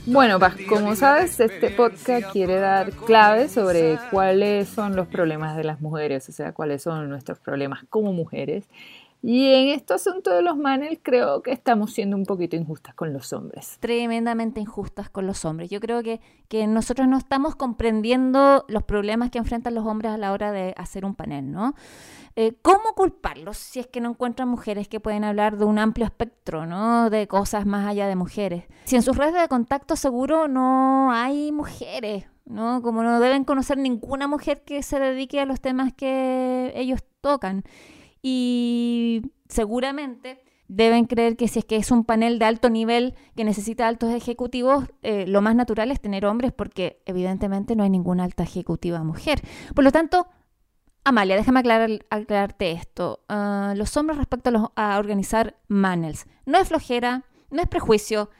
Bueno, 0.05 0.37
como 0.69 0.95
sabes, 0.95 1.39
este 1.39 1.71
podcast 1.71 2.31
quiere 2.31 2.59
dar 2.59 2.91
claves 2.91 3.53
sobre 3.53 3.97
cuáles 4.11 4.69
son 4.69 4.95
los 4.95 5.07
problemas 5.07 5.57
de 5.57 5.63
las 5.63 5.81
mujeres, 5.81 6.29
o 6.29 6.31
sea, 6.31 6.53
cuáles 6.53 6.83
son 6.83 7.09
nuestros 7.09 7.39
problemas 7.39 7.85
como 7.89 8.13
mujeres 8.13 8.69
y 9.27 9.51
en 9.51 9.69
este 9.69 9.95
asunto 9.95 10.29
de 10.29 10.43
los 10.43 10.55
manes 10.55 10.99
creo 11.01 11.41
que 11.41 11.51
estamos 11.51 11.91
siendo 11.91 12.15
un 12.15 12.27
poquito 12.27 12.55
injustas 12.55 12.93
con 12.93 13.11
los 13.11 13.33
hombres. 13.33 13.77
Tremendamente 13.79 14.59
injustas 14.59 15.09
con 15.09 15.25
los 15.25 15.45
hombres. 15.45 15.71
Yo 15.71 15.79
creo 15.79 16.03
que, 16.03 16.21
que 16.47 16.67
nosotros 16.67 17.07
no 17.07 17.17
estamos 17.17 17.55
comprendiendo 17.55 18.65
los 18.67 18.83
problemas 18.83 19.31
que 19.31 19.39
enfrentan 19.39 19.73
los 19.73 19.83
hombres 19.87 20.11
a 20.11 20.19
la 20.19 20.31
hora 20.31 20.51
de 20.51 20.75
hacer 20.77 21.05
un 21.05 21.15
panel, 21.15 21.51
¿no? 21.51 21.73
Eh, 22.35 22.53
¿Cómo 22.61 22.93
culparlos 22.95 23.57
si 23.57 23.79
es 23.79 23.87
que 23.87 23.99
no 23.99 24.11
encuentran 24.11 24.47
mujeres 24.47 24.87
que 24.87 24.99
pueden 24.99 25.23
hablar 25.23 25.57
de 25.57 25.65
un 25.65 25.79
amplio 25.79 26.05
espectro, 26.05 26.67
¿no? 26.67 27.09
De 27.09 27.27
cosas 27.27 27.65
más 27.65 27.87
allá 27.87 28.07
de 28.07 28.15
mujeres. 28.15 28.65
Si 28.83 28.95
en 28.95 29.01
sus 29.01 29.17
redes 29.17 29.41
de 29.41 29.47
contacto 29.47 29.95
seguro 29.95 30.47
no 30.47 31.11
hay 31.11 31.51
mujeres, 31.51 32.25
¿no? 32.45 32.83
Como 32.83 33.01
no 33.01 33.19
deben 33.19 33.43
conocer 33.43 33.79
ninguna 33.79 34.27
mujer 34.27 34.61
que 34.63 34.83
se 34.83 34.99
dedique 34.99 35.39
a 35.39 35.47
los 35.47 35.61
temas 35.61 35.93
que 35.93 36.73
ellos 36.75 37.03
tocan 37.21 37.63
y 38.27 39.21
seguramente 39.49 40.41
deben 40.67 41.05
creer 41.05 41.37
que 41.37 41.47
si 41.47 41.59
es 41.59 41.65
que 41.65 41.75
es 41.75 41.91
un 41.91 42.05
panel 42.05 42.39
de 42.39 42.45
alto 42.45 42.71
nivel 42.71 43.13
que 43.35 43.43
necesita 43.43 43.87
altos 43.87 44.11
ejecutivos, 44.15 44.85
eh, 45.03 45.27
lo 45.27 45.43
más 45.43 45.53
natural 45.53 45.91
es 45.91 46.01
tener 46.01 46.25
hombres 46.25 46.51
porque 46.51 47.03
evidentemente 47.05 47.75
no 47.75 47.83
hay 47.83 47.91
ninguna 47.91 48.23
alta 48.23 48.41
ejecutiva 48.41 49.03
mujer. 49.03 49.41
Por 49.75 49.83
lo 49.83 49.91
tanto, 49.91 50.25
Amalia, 51.03 51.35
déjame 51.35 51.59
aclararte 51.59 52.71
esto. 52.71 53.19
Ah, 53.29 53.75
los 53.77 53.95
hombres 53.95 54.17
respecto 54.17 54.71
a, 54.75 54.97
organizar 54.97 55.57
manels 55.67 56.25
no 56.47 56.57
es 56.57 56.67
flojera, 56.67 57.25
no 57.51 57.61
es 57.61 57.67
prejuicio, 57.67 58.31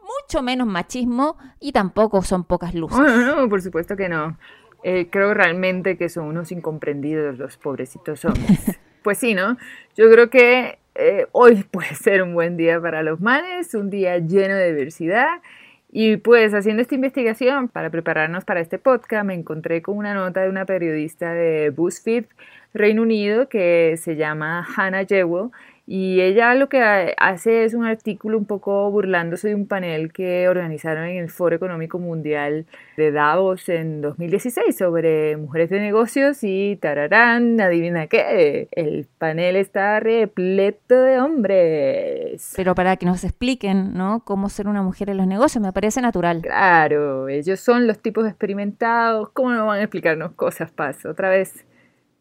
mucho 0.00 0.42
menos 0.42 0.66
machismo 0.66 1.36
y 1.60 1.72
tampoco 1.72 2.22
son 2.22 2.44
pocas 2.44 2.74
luces. 2.74 3.00
No, 3.00 3.42
no, 3.42 3.48
por 3.50 3.60
supuesto 3.60 3.96
que 3.96 4.08
no. 4.08 4.38
Eh, 4.82 5.10
creo 5.10 5.34
realmente 5.34 5.98
que 5.98 6.08
son 6.08 6.24
unos 6.24 6.52
incomprendidos 6.52 7.36
los 7.36 7.58
pobrecitos 7.58 8.24
hombres. 8.24 8.78
pues 9.06 9.18
sí, 9.18 9.34
¿no? 9.34 9.56
Yo 9.96 10.10
creo 10.10 10.30
que 10.30 10.80
eh, 10.96 11.28
hoy 11.30 11.62
puede 11.70 11.94
ser 11.94 12.24
un 12.24 12.34
buen 12.34 12.56
día 12.56 12.80
para 12.80 13.04
los 13.04 13.20
manes, 13.20 13.72
un 13.74 13.88
día 13.88 14.18
lleno 14.18 14.56
de 14.56 14.74
diversidad 14.74 15.28
Y 15.92 16.16
pues 16.16 16.52
haciendo 16.54 16.82
esta 16.82 16.96
investigación 16.96 17.68
para 17.68 17.88
prepararnos 17.90 18.44
para 18.44 18.58
este 18.60 18.80
podcast 18.80 19.24
me 19.24 19.34
encontré 19.34 19.80
con 19.80 19.96
una 19.96 20.12
nota 20.12 20.42
de 20.42 20.48
una 20.48 20.64
periodista 20.66 21.32
de 21.34 21.70
BuzzFeed 21.70 22.24
Reino 22.74 23.02
Unido 23.02 23.48
que 23.48 23.96
se 23.96 24.16
llama 24.16 24.66
Hannah 24.76 25.04
Jewell 25.06 25.50
y 25.88 26.20
ella 26.20 26.52
lo 26.54 26.68
que 26.68 27.14
hace 27.16 27.64
es 27.64 27.72
un 27.72 27.84
artículo 27.84 28.36
un 28.36 28.44
poco 28.44 28.90
burlándose 28.90 29.48
de 29.48 29.54
un 29.54 29.68
panel 29.68 30.12
que 30.12 30.48
organizaron 30.48 31.04
en 31.04 31.18
el 31.18 31.30
Foro 31.30 31.54
Económico 31.54 32.00
Mundial 32.00 32.66
de 32.96 33.12
Davos 33.12 33.68
en 33.68 34.00
2016 34.00 34.76
sobre 34.76 35.36
mujeres 35.36 35.70
de 35.70 35.78
negocios 35.78 36.38
y 36.42 36.74
tararán, 36.82 37.60
adivina 37.60 38.08
qué, 38.08 38.66
el 38.72 39.06
panel 39.18 39.54
está 39.54 40.00
repleto 40.00 41.00
de 41.00 41.20
hombres. 41.20 42.52
Pero 42.56 42.74
para 42.74 42.96
que 42.96 43.06
nos 43.06 43.22
expliquen, 43.22 43.94
¿no? 43.94 44.24
Cómo 44.24 44.48
ser 44.48 44.66
una 44.66 44.82
mujer 44.82 45.10
en 45.10 45.18
los 45.18 45.28
negocios, 45.28 45.62
me 45.62 45.72
parece 45.72 46.00
natural. 46.00 46.42
Claro, 46.42 47.28
ellos 47.28 47.60
son 47.60 47.86
los 47.86 48.00
tipos 48.00 48.26
experimentados, 48.26 49.30
¿cómo 49.30 49.52
no 49.52 49.66
van 49.66 49.78
a 49.78 49.82
explicarnos 49.82 50.32
cosas, 50.32 50.72
Paz? 50.72 51.06
Otra 51.06 51.28
vez 51.28 51.64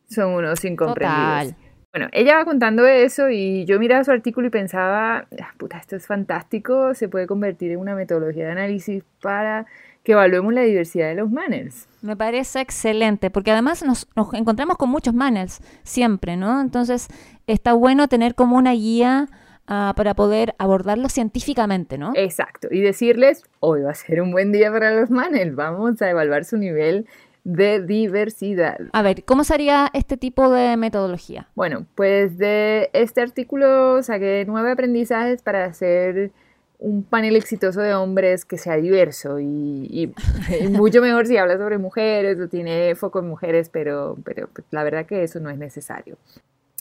son 0.07 0.33
unos 0.33 0.63
incomprendidos. 0.63 1.55
Total. 1.55 1.64
Bueno, 1.95 2.09
ella 2.11 2.35
va 2.35 2.43
contando 2.43 2.85
eso 2.85 3.29
y 3.29 3.63
yo 3.63 3.79
miraba 3.79 4.03
su 4.03 4.11
artículo 4.11 4.47
y 4.47 4.49
pensaba, 4.49 5.29
ah, 5.41 5.53
puta, 5.57 5.77
esto 5.77 5.95
es 5.95 6.05
fantástico, 6.05 6.93
se 6.93 7.07
puede 7.07 7.25
convertir 7.25 7.71
en 7.71 7.79
una 7.79 7.95
metodología 7.95 8.47
de 8.47 8.51
análisis 8.51 9.01
para 9.21 9.65
que 10.03 10.11
evaluemos 10.11 10.53
la 10.53 10.63
diversidad 10.63 11.07
de 11.07 11.15
los 11.15 11.31
manners. 11.31 11.87
Me 12.01 12.17
parece 12.17 12.59
excelente, 12.59 13.29
porque 13.29 13.51
además 13.51 13.81
nos, 13.81 14.09
nos 14.13 14.33
encontramos 14.33 14.75
con 14.75 14.89
muchos 14.89 15.13
manners 15.13 15.61
siempre, 15.83 16.35
¿no? 16.35 16.59
Entonces 16.59 17.07
está 17.47 17.71
bueno 17.71 18.09
tener 18.09 18.35
como 18.35 18.57
una 18.57 18.73
guía 18.73 19.29
ah, 19.65 19.93
para 19.95 20.15
poder 20.15 20.53
abordarlo 20.57 21.07
científicamente, 21.07 21.97
¿no? 21.97 22.11
Exacto, 22.13 22.67
y 22.71 22.81
decirles, 22.81 23.41
hoy 23.61 23.83
va 23.83 23.91
a 23.91 23.95
ser 23.95 24.21
un 24.21 24.33
buen 24.33 24.51
día 24.51 24.69
para 24.69 24.91
los 24.91 25.09
manners, 25.09 25.55
vamos 25.55 26.01
a 26.01 26.09
evaluar 26.09 26.43
su 26.43 26.57
nivel 26.57 27.07
de 27.45 27.79
diversidad. 27.81 28.77
A 28.91 29.01
ver, 29.01 29.23
¿cómo 29.23 29.43
sería 29.45 29.89
este 29.93 30.17
tipo 30.17 30.49
de 30.51 30.75
metodología? 30.75 31.47
Bueno, 31.55 31.85
pues 31.95 32.37
de 32.37 32.89
este 32.91 33.21
artículo 33.21 34.03
saqué 34.03 34.43
nueve 34.47 34.71
aprendizajes 34.71 35.41
para 35.41 35.63
hacer 35.65 36.31
un 36.79 37.03
panel 37.03 37.35
exitoso 37.37 37.79
de 37.81 37.93
hombres 37.93 38.43
que 38.43 38.57
sea 38.57 38.75
diverso 38.75 39.39
y, 39.39 39.45
y- 39.89 40.13
y 40.59 40.67
mucho 40.69 41.01
mejor 41.01 41.25
si 41.27 41.37
habla 41.37 41.57
sobre 41.57 41.77
mujeres 41.77 42.39
o 42.39 42.49
tiene 42.49 42.93
foco 42.95 43.19
en 43.19 43.27
mujeres, 43.27 43.69
pero, 43.69 44.17
pero 44.25 44.49
pues, 44.53 44.65
la 44.71 44.83
verdad 44.83 45.05
que 45.05 45.23
eso 45.23 45.39
no 45.39 45.49
es 45.49 45.57
necesario. 45.57 46.17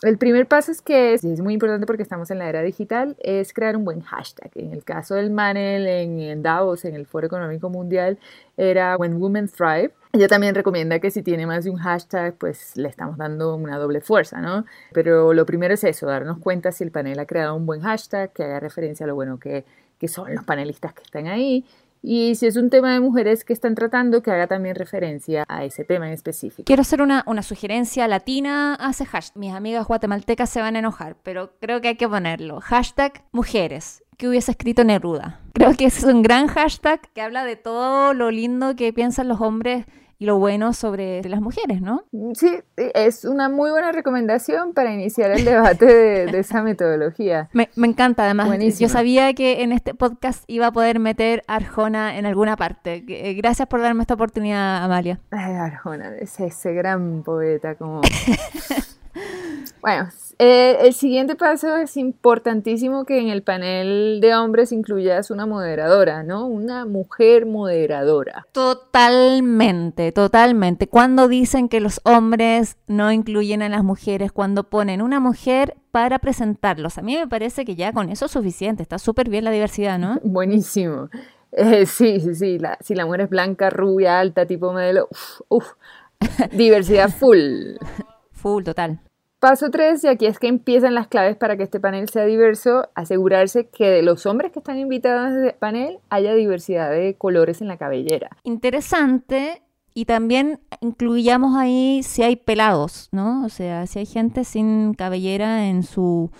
El 0.03 0.19
primer 0.19 0.47
paso 0.47 0.73
es 0.73 0.83
que 0.83 1.15
es, 1.15 1.25
es 1.25 1.41
muy 1.41 1.55
importante 1.55 1.87
porque 1.87 2.03
estamos 2.03 2.31
en 2.31 2.39
la 2.39 2.49
era 2.49 2.63
digital, 2.63 3.17
es 3.21 3.53
crear 3.55 3.77
un 3.77 3.85
buen 3.85 4.01
hashtag. 4.01 4.51
En 4.57 4.73
el 4.73 4.83
caso 4.83 5.15
del 5.15 5.31
Manel 5.31 5.87
en, 5.87 6.19
en 6.21 6.43
Davos, 6.43 6.85
en 6.85 6.95
el 6.95 7.07
Foro 7.07 7.27
Económico 7.27 7.71
Mundial, 7.71 8.19
era 8.57 8.97
When 8.97 9.15
Women 9.21 9.49
Thrive. 9.49 9.93
Ella 10.15 10.29
también 10.29 10.55
recomienda 10.55 11.01
que 11.01 11.11
si 11.11 11.25
tiene 11.25 11.45
más 11.45 11.65
de 11.65 11.71
un 11.71 11.77
hashtag, 11.77 12.37
pues 12.39 12.77
le 12.77 12.89
estamos 12.89 13.19
dando 13.19 13.57
una 13.57 13.79
doble 13.79 14.01
fuerza, 14.01 14.41
¿no? 14.41 14.65
Pero 14.93 15.35
lo 15.35 15.45
primero 15.45 15.75
es 15.75 15.83
eso, 15.83 16.07
darnos 16.07 16.39
cuenta 16.39 16.71
si 16.71 16.85
el 16.85 16.93
panel 16.93 17.19
ha 17.19 17.27
creado 17.27 17.57
un 17.57 17.67
buen 17.67 17.81
hashtag, 17.81 18.33
que 18.33 18.45
haga 18.45 18.61
referencia 18.61 19.03
a 19.05 19.09
lo 19.09 19.17
bueno 19.17 19.41
que, 19.41 19.65
que 19.99 20.07
son 20.07 20.33
los 20.33 20.45
panelistas 20.45 20.95
que 20.95 21.03
están 21.03 21.27
ahí. 21.27 21.65
Y 22.01 22.37
si 22.37 22.47
es 22.47 22.57
un 22.57 22.71
tema 22.71 22.93
de 22.93 23.01
mujeres 23.01 23.45
que 23.45 23.53
están 23.53 23.75
tratando, 23.75 24.23
que 24.23 24.31
haga 24.31 24.47
también 24.47 24.77
referencia 24.77 25.45
a 25.49 25.65
ese 25.65 25.83
tema 25.85 26.07
en 26.07 26.13
específico. 26.13 26.65
Quiero 26.65 26.83
hacer 26.83 27.03
una, 27.03 27.25
una 27.27 27.43
sugerencia 27.43 28.07
latina 28.07 28.77
a 28.79 28.91
ese 28.91 29.07
hashtag. 29.07 29.37
Mis 29.37 29.53
amigas 29.53 29.85
guatemaltecas 29.85 30.49
se 30.49 30.61
van 30.61 30.77
a 30.77 30.79
enojar, 30.79 31.17
pero 31.25 31.55
creo 31.61 31.81
que 31.81 31.89
hay 31.89 31.97
que 31.97 32.09
ponerlo. 32.09 32.61
Hashtag 32.61 33.25
mujeres, 33.33 34.05
que 34.17 34.29
hubiese 34.29 34.53
escrito 34.53 34.85
Neruda. 34.85 35.41
Creo 35.55 35.75
que 35.75 35.87
es 35.87 36.05
un 36.05 36.23
gran 36.23 36.47
hashtag 36.47 37.01
que 37.15 37.21
habla 37.21 37.45
de 37.45 37.57
todo 37.57 38.15
lo 38.15 38.31
lindo 38.31 38.77
que 38.77 38.93
piensan 38.93 39.27
los 39.27 39.41
hombres 39.41 39.87
y 40.19 40.27
lo 40.27 40.39
bueno 40.39 40.73
sobre 40.73 41.23
las 41.25 41.41
mujeres, 41.41 41.81
¿no? 41.81 42.05
Sí, 42.35 42.61
es 42.77 43.25
una 43.25 43.49
muy 43.49 43.71
buena 43.71 43.93
recomendación 43.93 44.73
para 44.73 44.93
iniciar 44.93 45.31
el 45.33 45.45
debate 45.45 45.87
de, 45.87 46.27
de 46.27 46.39
esa 46.39 46.63
metodología. 46.63 47.49
Me, 47.53 47.69
me 47.77 47.87
encanta, 47.87 48.25
además. 48.25 48.47
Buenísima. 48.47 48.89
Yo 48.89 48.93
sabía 48.93 49.33
que 49.35 49.63
en 49.63 49.73
este 49.73 49.95
podcast 49.95 50.45
iba 50.47 50.69
a 50.69 50.73
poder 50.73 50.99
meter 50.99 51.43
a 51.47 51.57
Arjona 51.57 52.17
en 52.19 52.27
alguna 52.27 52.57
parte. 52.57 53.05
Eh, 53.09 53.35
Gracias 53.35 53.69
por 53.69 53.81
darme 53.81 54.03
esta 54.03 54.15
oportunidad, 54.15 54.83
Amalia. 54.85 55.21
Ay, 55.31 55.55
Arjona, 55.55 56.15
es 56.19 56.39
ese 56.41 56.73
gran 56.73 57.23
poeta 57.23 57.75
como... 57.75 58.01
Bueno, 59.85 60.09
eh, 60.39 60.79
el 60.81 60.95
siguiente 60.95 61.37
paso 61.37 61.77
es 61.77 61.99
importantísimo 61.99 63.05
que 63.05 63.21
en 63.21 63.29
el 63.29 63.43
panel 63.43 64.19
de 64.23 64.35
hombres 64.35 64.73
incluyas 64.73 65.31
una 65.31 65.45
moderadora, 65.45 66.23
¿no? 66.23 66.47
Una 66.47 66.87
mujer 66.87 67.45
moderadora. 67.45 68.47
Totalmente, 68.53 70.11
totalmente. 70.11 70.89
Cuando 70.89 71.29
dicen 71.29 71.69
que 71.69 71.81
los 71.81 72.01
hombres 72.05 72.79
no 72.87 73.13
incluyen 73.13 73.61
a 73.61 73.69
las 73.69 73.85
mujeres, 73.85 74.33
cuando 74.33 74.71
ponen 74.71 75.03
una 75.03 75.21
mujer 75.21 75.77
para 75.91 76.19
presentarlos, 76.19 76.97
a 76.97 77.03
mí 77.03 77.19
me 77.19 77.29
parece 77.29 77.67
que 77.67 77.75
ya 77.75 77.93
con 77.93 78.09
eso 78.09 78.25
es 78.25 78.33
suficiente. 78.33 78.83
Está 78.83 78.99
súper 78.99 79.29
bien 79.29 79.45
la 79.45 79.51
diversidad, 79.51 79.99
¿no? 79.99 80.19
Buenísimo. 80.25 81.11
Eh, 81.53 81.85
sí, 81.85 82.21
sí, 82.21 82.35
sí. 82.35 82.59
La, 82.59 82.79
si 82.81 82.95
la 82.95 83.05
mujer 83.05 83.21
es 83.21 83.29
blanca, 83.29 83.69
rubia, 83.69 84.19
alta, 84.19 84.47
tipo 84.47 84.73
modelo. 84.73 85.11
Diversidad 86.53 87.11
full. 87.11 87.77
Full, 88.33 88.65
total. 88.65 88.99
Paso 89.45 89.71
3, 89.71 90.03
y 90.05 90.09
aquí 90.09 90.25
es 90.25 90.39
que 90.39 90.49
empiezan 90.49 90.95
las 90.95 91.07
claves 91.07 91.37
para 91.37 91.59
que 91.59 91.65
este 91.65 91.79
panel 91.79 92.09
sea 92.09 92.25
diverso, 92.25 92.89
asegurarse 92.95 93.69
que 93.69 93.91
de 93.91 94.01
los 94.01 94.25
hombres 94.25 94.53
que 94.53 94.61
están 94.61 94.79
invitados 94.79 95.33
a 95.33 95.37
este 95.37 95.59
panel 95.59 95.99
haya 96.09 96.33
diversidad 96.33 96.91
de 96.91 97.15
colores 97.19 97.61
en 97.61 97.69
la 97.69 97.77
cabellera. 97.77 98.31
Interesante. 98.45 99.61
Y 99.93 100.07
también 100.07 100.61
incluyamos 100.81 101.59
ahí 101.59 102.01
si 102.05 102.23
hay 102.23 102.37
pelados, 102.37 103.11
¿no? 103.13 103.45
O 103.45 103.51
sea, 103.51 103.87
si 103.87 103.99
hay 103.99 104.07
gente 104.07 104.45
sin 104.45 104.95
cabellera 104.95 105.67
en 105.67 105.83
su 105.83 106.31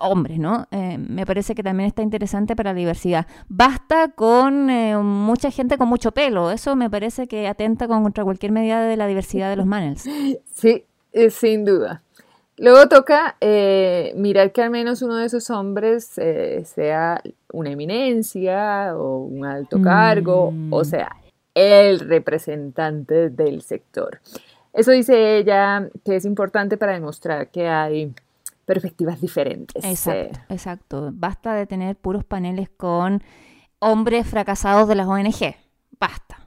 hombres, 0.00 0.40
¿no? 0.40 0.66
Eh, 0.72 0.98
me 0.98 1.24
parece 1.26 1.54
que 1.54 1.62
también 1.62 1.86
está 1.86 2.02
interesante 2.02 2.56
para 2.56 2.72
la 2.72 2.78
diversidad. 2.80 3.28
Basta 3.48 4.08
con 4.08 4.70
eh, 4.70 4.96
mucha 4.98 5.52
gente 5.52 5.78
con 5.78 5.86
mucho 5.86 6.10
pelo. 6.10 6.50
Eso 6.50 6.74
me 6.74 6.90
parece 6.90 7.28
que 7.28 7.46
atenta 7.46 7.86
contra 7.86 8.24
cualquier 8.24 8.50
medida 8.50 8.82
de 8.82 8.96
la 8.96 9.06
diversidad 9.06 9.50
de 9.50 9.56
los 9.56 9.66
manels. 9.66 10.04
Sí, 10.52 10.84
eh, 11.12 11.30
sin 11.30 11.64
duda. 11.64 12.02
Luego 12.62 12.88
toca 12.88 13.36
eh, 13.40 14.12
mirar 14.16 14.52
que 14.52 14.62
al 14.62 14.68
menos 14.70 15.00
uno 15.00 15.16
de 15.16 15.24
esos 15.24 15.48
hombres 15.48 16.18
eh, 16.18 16.62
sea 16.66 17.22
una 17.52 17.70
eminencia 17.70 18.94
o 18.96 19.16
un 19.24 19.46
alto 19.46 19.80
cargo, 19.80 20.50
Mm. 20.50 20.72
o 20.72 20.84
sea, 20.84 21.16
el 21.54 22.00
representante 22.00 23.30
del 23.30 23.62
sector. 23.62 24.20
Eso 24.74 24.90
dice 24.90 25.38
ella 25.38 25.88
que 26.04 26.16
es 26.16 26.24
importante 26.26 26.76
para 26.76 26.92
demostrar 26.92 27.48
que 27.50 27.66
hay 27.66 28.12
perspectivas 28.66 29.20
diferentes. 29.20 29.82
Exacto, 29.84 30.38
Eh, 30.38 30.44
exacto. 30.50 31.10
Basta 31.14 31.54
de 31.54 31.66
tener 31.66 31.96
puros 31.96 32.24
paneles 32.24 32.68
con 32.76 33.22
hombres 33.78 34.26
fracasados 34.28 34.86
de 34.86 34.94
las 34.96 35.06
ONG. 35.08 35.56
Basta. 35.98 36.38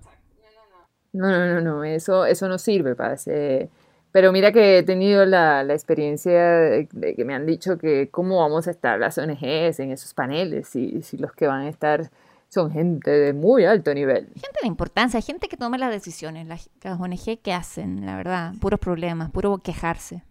No, 1.12 1.28
no, 1.30 1.48
no, 1.48 1.62
no, 1.62 1.84
eso, 1.84 2.26
eso 2.26 2.48
no 2.48 2.58
sirve, 2.58 2.96
Paz. 2.96 3.28
eh, 3.28 3.70
pero 4.14 4.32
mira 4.32 4.54
que 4.54 4.78
he 4.78 4.84
tenido 4.84 5.26
la, 5.26 5.64
la 5.64 5.74
experiencia 5.74 6.32
de, 6.32 6.88
de 6.94 7.16
que 7.16 7.26
me 7.26 7.34
han 7.36 7.46
dicho 7.46 7.78
que 7.78 8.10
cómo 8.10 8.38
vamos 8.40 8.68
a 8.70 8.72
estar 8.72 8.98
las 8.98 9.18
ONGs 9.18 9.80
en 9.82 9.92
esos 9.92 10.14
paneles 10.14 10.70
si, 10.70 11.02
si 11.02 11.18
los 11.18 11.34
que 11.34 11.48
van 11.48 11.62
a 11.64 11.70
estar 11.70 12.10
son 12.48 12.72
gente 12.72 13.10
de 13.12 13.34
muy 13.34 13.66
alto 13.66 13.94
nivel. 13.94 14.28
Gente 14.28 14.60
de 14.62 14.68
importancia, 14.68 15.20
gente 15.22 15.48
que 15.50 15.58
toma 15.58 15.78
las 15.78 15.92
decisiones, 15.92 16.48
las, 16.48 16.70
las 16.84 17.00
ONG 17.00 17.40
que 17.42 17.52
hacen, 17.52 18.06
la 18.06 18.16
verdad, 18.16 18.54
puros 18.62 18.80
problemas, 18.80 19.32
puro 19.32 19.58
quejarse. 19.58 20.24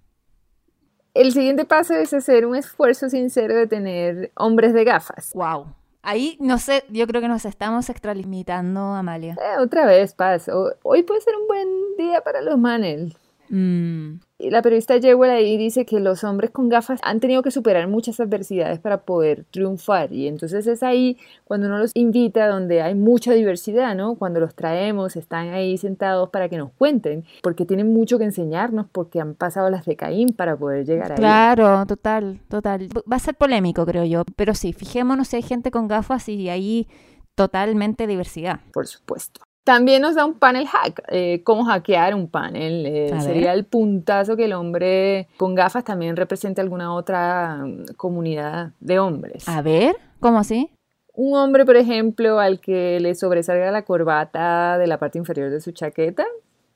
El 1.15 1.33
siguiente 1.33 1.65
paso 1.67 1.95
es 1.95 2.15
hacer 2.15 2.47
un 2.47 2.57
esfuerzo 2.57 3.11
sincero 3.11 3.55
de 3.55 3.67
tener 3.67 4.33
hombres 4.37 4.73
de 4.73 4.85
gafas. 4.85 5.33
Wow. 5.35 5.75
Ahí, 6.05 6.37
no 6.41 6.59
sé, 6.59 6.85
yo 6.89 7.07
creo 7.07 7.21
que 7.21 7.29
nos 7.29 7.45
estamos 7.45 7.91
extralimitando, 7.91 8.81
Amalia. 8.95 9.35
Eh, 9.35 9.61
otra 9.61 9.85
vez, 9.87 10.15
Paz, 10.15 10.49
ho- 10.49 10.73
hoy 10.83 11.03
puede 11.03 11.21
ser 11.21 11.35
un 11.37 11.47
buen 11.47 11.69
día 11.99 12.23
para 12.23 12.41
los 12.41 12.59
manes. 12.59 13.13
Mm, 13.53 14.21
la 14.39 14.63
periodista 14.63 14.99
Jewel 14.99 15.31
ahí 15.31 15.59
dice 15.59 15.85
que 15.85 16.01
los 16.01 16.25
hombres 16.25 16.51
con 16.51 16.71
gafas 16.71 16.99
han 17.03 17.21
tenido 17.21 17.43
que 17.43 17.51
superar 17.51 17.87
muchas 17.87 18.19
adversidades 18.19 18.79
para 18.79 19.03
poder 19.03 19.45
triunfar 19.51 20.11
y 20.11 20.27
entonces 20.27 20.67
es 20.67 20.83
ahí 20.83 21.19
cuando 21.45 21.67
uno 21.67 21.77
los 21.77 21.91
invita 21.93 22.49
donde 22.49 22.81
hay 22.81 22.95
mucha 22.95 23.35
diversidad, 23.35 23.95
¿no? 23.95 24.15
Cuando 24.15 24.41
los 24.41 24.55
traemos, 24.55 25.17
están 25.17 25.51
ahí 25.51 25.77
sentados 25.77 26.31
para 26.31 26.49
que 26.49 26.57
nos 26.57 26.73
cuenten, 26.73 27.27
porque 27.43 27.67
tienen 27.67 27.93
mucho 27.93 28.17
que 28.17 28.25
enseñarnos, 28.25 28.87
porque 28.91 29.21
han 29.21 29.35
pasado 29.35 29.69
las 29.69 29.85
de 29.85 29.97
Caín 29.97 30.31
para 30.31 30.57
poder 30.57 30.87
llegar 30.87 31.13
ahí. 31.13 31.19
Claro, 31.19 31.85
total, 31.85 32.41
total. 32.49 32.89
Va 33.11 33.17
a 33.17 33.19
ser 33.19 33.35
polémico, 33.35 33.85
creo 33.85 34.05
yo, 34.05 34.25
pero 34.35 34.55
sí, 34.55 34.73
fijémonos 34.73 35.29
si 35.29 35.37
hay 35.37 35.43
gente 35.43 35.71
con 35.71 35.89
gafas 35.89 36.27
y 36.31 36.49
ahí 36.49 36.89
totalmente 37.35 38.07
diversidad. 38.07 38.61
Por 38.73 38.87
supuesto. 38.87 39.43
También 39.65 40.03
nos 40.03 40.17
da 40.17 40.25
un 40.25 40.35
panel 40.35 40.67
hack, 40.67 41.05
eh, 41.09 41.43
cómo 41.45 41.65
hackear 41.65 42.15
un 42.15 42.29
panel. 42.29 42.85
eh, 42.85 43.21
sería 43.21 43.53
el 43.53 43.65
puntazo 43.65 44.37
que 44.37 44.47
el 44.47 44.55
hombre 44.55 45.29
con 45.37 45.55
gafas 45.55 45.85
también 45.85 46.17
represente 46.17 46.61
alguna 46.61 46.93
otra 46.93 47.59
mm, 47.65 47.95
comunidad 47.97 48.73
de 48.81 48.99
hombres. 48.99 49.49
A 49.49 49.63
ver, 49.63 49.95
¿cómo 50.19 50.39
así? 50.39 50.71
Un 51.15 51.37
hombre, 51.39 51.65
por 51.65 51.77
ejemplo, 51.77 52.41
al 52.41 52.61
que 52.61 52.99
le 52.99 53.15
sobresalga 53.15 53.71
la 53.71 53.83
corbata 53.83 54.79
de 54.79 54.87
la 54.87 54.99
parte 54.99 55.19
inferior 55.19 55.51
de 55.51 55.61
su 55.61 55.71
chaqueta, 55.73 56.27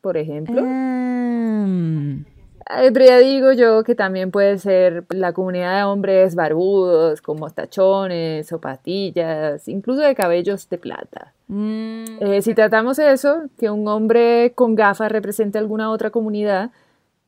por 0.00 0.16
ejemplo. 0.16 0.62
Mm. 0.62 2.35
Pero 2.68 3.04
ya 3.04 3.18
digo 3.18 3.52
yo 3.52 3.84
que 3.84 3.94
también 3.94 4.32
puede 4.32 4.58
ser 4.58 5.04
la 5.10 5.32
comunidad 5.32 5.76
de 5.78 5.84
hombres 5.84 6.34
barbudos, 6.34 7.22
con 7.22 7.38
mostachones 7.38 8.52
o 8.52 8.60
patillas, 8.60 9.68
incluso 9.68 10.00
de 10.00 10.14
cabellos 10.16 10.68
de 10.68 10.78
plata. 10.78 11.32
Mm. 11.46 12.04
Eh, 12.20 12.42
si 12.42 12.54
tratamos 12.54 12.98
eso, 12.98 13.44
que 13.56 13.70
un 13.70 13.86
hombre 13.86 14.52
con 14.54 14.74
gafas 14.74 15.12
represente 15.12 15.58
alguna 15.58 15.90
otra 15.90 16.10
comunidad, 16.10 16.70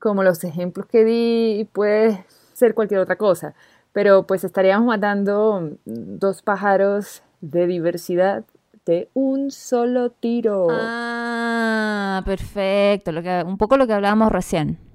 como 0.01 0.25
los 0.25 0.43
ejemplos 0.43 0.87
que 0.87 1.05
di, 1.05 1.69
puede 1.73 2.25
ser 2.55 2.75
cualquier 2.75 3.01
otra 3.01 3.17
cosa. 3.17 3.55
Pero 3.93 4.27
pues 4.27 4.43
estaríamos 4.43 4.87
matando 4.87 5.71
dos 5.85 6.43
pájaros 6.43 7.23
de 7.41 7.67
diversidad 7.69 8.45
de 8.87 9.09
un 9.15 9.53
solo 9.53 10.11
tiro. 10.11 10.67
Ah, 10.71 12.23
perfecto. 12.25 13.13
Lo 13.13 13.23
que, 13.23 13.45
un 13.47 13.57
poco 13.57 13.77
lo 13.77 13.87
que 13.87 13.93
hablábamos 13.93 14.33
recién. 14.33 14.88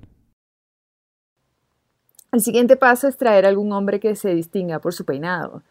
El 2.34 2.42
siguiente 2.42 2.76
paso 2.76 3.08
es 3.08 3.16
traer 3.16 3.46
algún 3.46 3.72
hombre 3.72 4.00
que 4.00 4.16
se 4.16 4.34
distinga 4.34 4.80
por 4.80 4.94
su 4.94 5.06
peinado. 5.06 5.62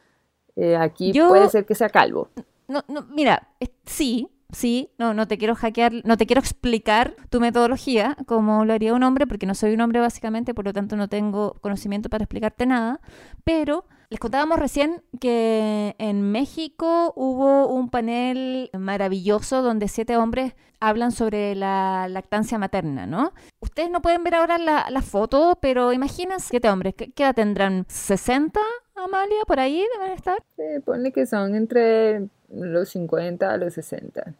Eh, 0.57 0.77
aquí 0.77 1.13
Yo- 1.13 1.29
puede 1.29 1.49
ser 1.49 1.67
que 1.67 1.75
sea 1.75 1.89
calvo. 1.89 2.29
No, 2.69 2.85
no, 2.89 3.03
mira, 3.11 3.49
sí, 3.85 4.29
sí, 4.53 4.91
no, 4.97 5.13
no 5.13 5.27
te 5.27 5.37
quiero 5.39 5.55
hackear, 5.57 5.93
no 6.05 6.17
te 6.17 6.25
quiero 6.27 6.41
explicar 6.41 7.17
tu 7.31 7.41
metodología 7.41 8.17
como 8.27 8.65
lo 8.65 8.73
haría 8.73 8.95
un 8.95 9.03
hombre, 9.03 9.27
porque 9.27 9.45
no 9.45 9.55
soy 9.55 9.75
un 9.75 9.81
hombre 9.81 10.01
básicamente, 10.01 10.55
por 10.55 10.65
lo 10.65 10.73
tanto 10.73 10.97
no 10.97 11.09
tengo 11.09 11.55
conocimiento 11.61 12.09
para 12.09 12.25
explicarte 12.25 12.65
nada, 12.65 13.01
pero 13.45 13.85
les 14.13 14.21
contábamos 14.21 14.59
recién 14.59 15.03
que 15.21 15.97
en 15.97 16.21
México 16.21 17.15
hubo 17.17 17.67
un 17.69 17.89
panel 17.89 18.69
maravilloso 18.79 19.63
donde 19.63 19.89
siete 19.89 20.19
hombres 20.19 20.53
hablan 20.81 21.13
sobre 21.13 21.55
la 21.55 22.09
lactancia 22.11 22.59
materna, 22.59 23.07
¿no? 23.07 23.33
Ustedes 23.61 23.91
no 23.91 24.03
pueden 24.03 24.23
ver 24.23 24.35
ahora 24.35 24.59
la, 24.59 24.87
la 24.91 25.01
foto, 25.01 25.57
pero 25.63 25.95
imagínense 25.95 26.49
siete 26.51 26.69
hombres, 26.69 26.95
¿qué, 26.95 27.11
edad 27.17 27.35
tendrán? 27.35 27.87
¿60, 27.87 28.59
Amalia? 28.97 29.45
¿Por 29.47 29.59
ahí 29.61 29.83
deben 29.97 30.13
estar? 30.13 30.37
Eh, 30.59 30.81
ponle 30.85 31.11
que 31.11 31.25
son 31.25 31.55
entre 31.55 32.29
los 32.51 32.91
50 32.91 33.51
a 33.51 33.57
los 33.57 33.73
60. 33.73 34.35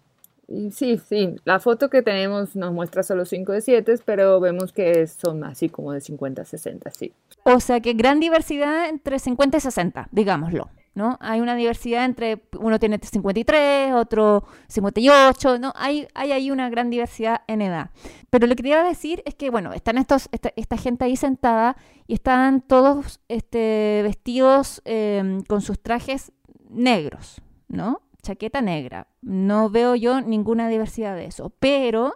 Y 0.55 0.71
sí, 0.71 1.01
sí, 1.09 1.35
la 1.45 1.61
foto 1.61 1.89
que 1.89 2.03
tenemos 2.03 2.55
nos 2.57 2.75
muestra 2.75 3.03
solo 3.03 3.25
5 3.25 3.53
de 3.53 3.63
7, 3.63 3.95
pero 4.05 4.39
vemos 4.39 4.71
que 4.75 5.07
son 5.07 5.45
así 5.45 5.71
como 5.71 5.93
de 5.93 6.03
50 6.03 6.43
a 6.43 6.45
60, 6.45 6.91
sí. 6.91 7.15
O 7.45 7.59
sea 7.59 7.81
que 7.81 7.95
gran 7.95 8.21
diversidad 8.21 8.91
entre 8.91 9.19
50 9.19 9.57
y 9.57 9.61
60, 9.61 10.09
digámoslo, 10.11 10.69
¿no? 10.95 11.17
Hay 11.23 11.41
una 11.41 11.57
diversidad 11.57 12.05
entre, 12.05 12.43
uno 12.61 12.79
tiene 12.79 12.99
53, 13.03 13.95
otro 13.95 14.45
58, 14.69 15.59
¿no? 15.59 15.73
Hay, 15.75 16.07
hay 16.13 16.33
ahí 16.33 16.51
una 16.51 16.69
gran 16.69 16.91
diversidad 16.91 17.41
en 17.47 17.63
edad. 17.63 17.89
Pero 18.29 18.47
lo 18.47 18.55
que 18.55 18.63
quería 18.63 18.83
decir 18.83 19.23
es 19.25 19.35
que, 19.35 19.49
bueno, 19.49 19.73
están 19.73 19.97
estos, 19.97 20.29
esta, 20.33 20.77
gente 20.77 21.07
ahí 21.07 21.17
sentada 21.17 21.79
y 22.07 22.13
están 22.13 22.61
todos 22.61 23.21
este, 23.29 24.03
vestidos 24.03 24.83
eh, 24.85 25.39
con 25.49 25.63
sus 25.63 25.81
trajes 25.81 26.31
negros, 26.69 27.41
¿no? 27.69 28.03
Chaqueta 28.23 28.61
negra. 28.61 29.09
No 29.21 29.71
veo 29.71 29.95
yo 29.95 30.21
ninguna 30.21 30.69
diversidad 30.69 31.17
de 31.17 31.27
eso. 31.27 31.51
Pero, 31.59 32.15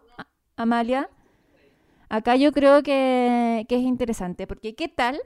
Amalia, 0.56 1.10
acá 2.08 2.36
yo 2.36 2.52
creo 2.52 2.82
que, 2.82 3.66
que 3.68 3.76
es 3.76 3.82
interesante, 3.82 4.46
porque 4.46 4.74
¿qué 4.74 4.88
tal 4.88 5.20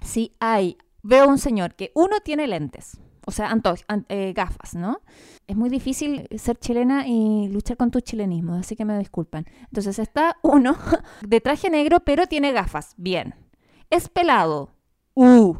si 0.00 0.32
hay, 0.40 0.76
veo 1.02 1.28
un 1.28 1.38
señor 1.38 1.74
que 1.74 1.90
uno 1.94 2.20
tiene 2.20 2.46
lentes, 2.46 2.98
o 3.26 3.30
sea, 3.30 3.56
eh, 4.08 4.32
gafas, 4.34 4.74
¿no? 4.74 5.00
Es 5.46 5.56
muy 5.56 5.70
difícil 5.70 6.28
ser 6.36 6.58
chilena 6.58 7.06
y 7.06 7.48
luchar 7.48 7.76
con 7.76 7.90
tu 7.90 8.00
chilenismo, 8.00 8.54
así 8.54 8.76
que 8.76 8.84
me 8.84 8.98
disculpan. 8.98 9.46
Entonces 9.62 9.98
está 9.98 10.36
uno 10.42 10.76
de 11.26 11.40
traje 11.40 11.70
negro, 11.70 12.00
pero 12.00 12.26
tiene 12.26 12.52
gafas, 12.52 12.94
bien. 12.96 13.34
Es 13.90 14.08
pelado, 14.08 14.70
uh. 15.14 15.56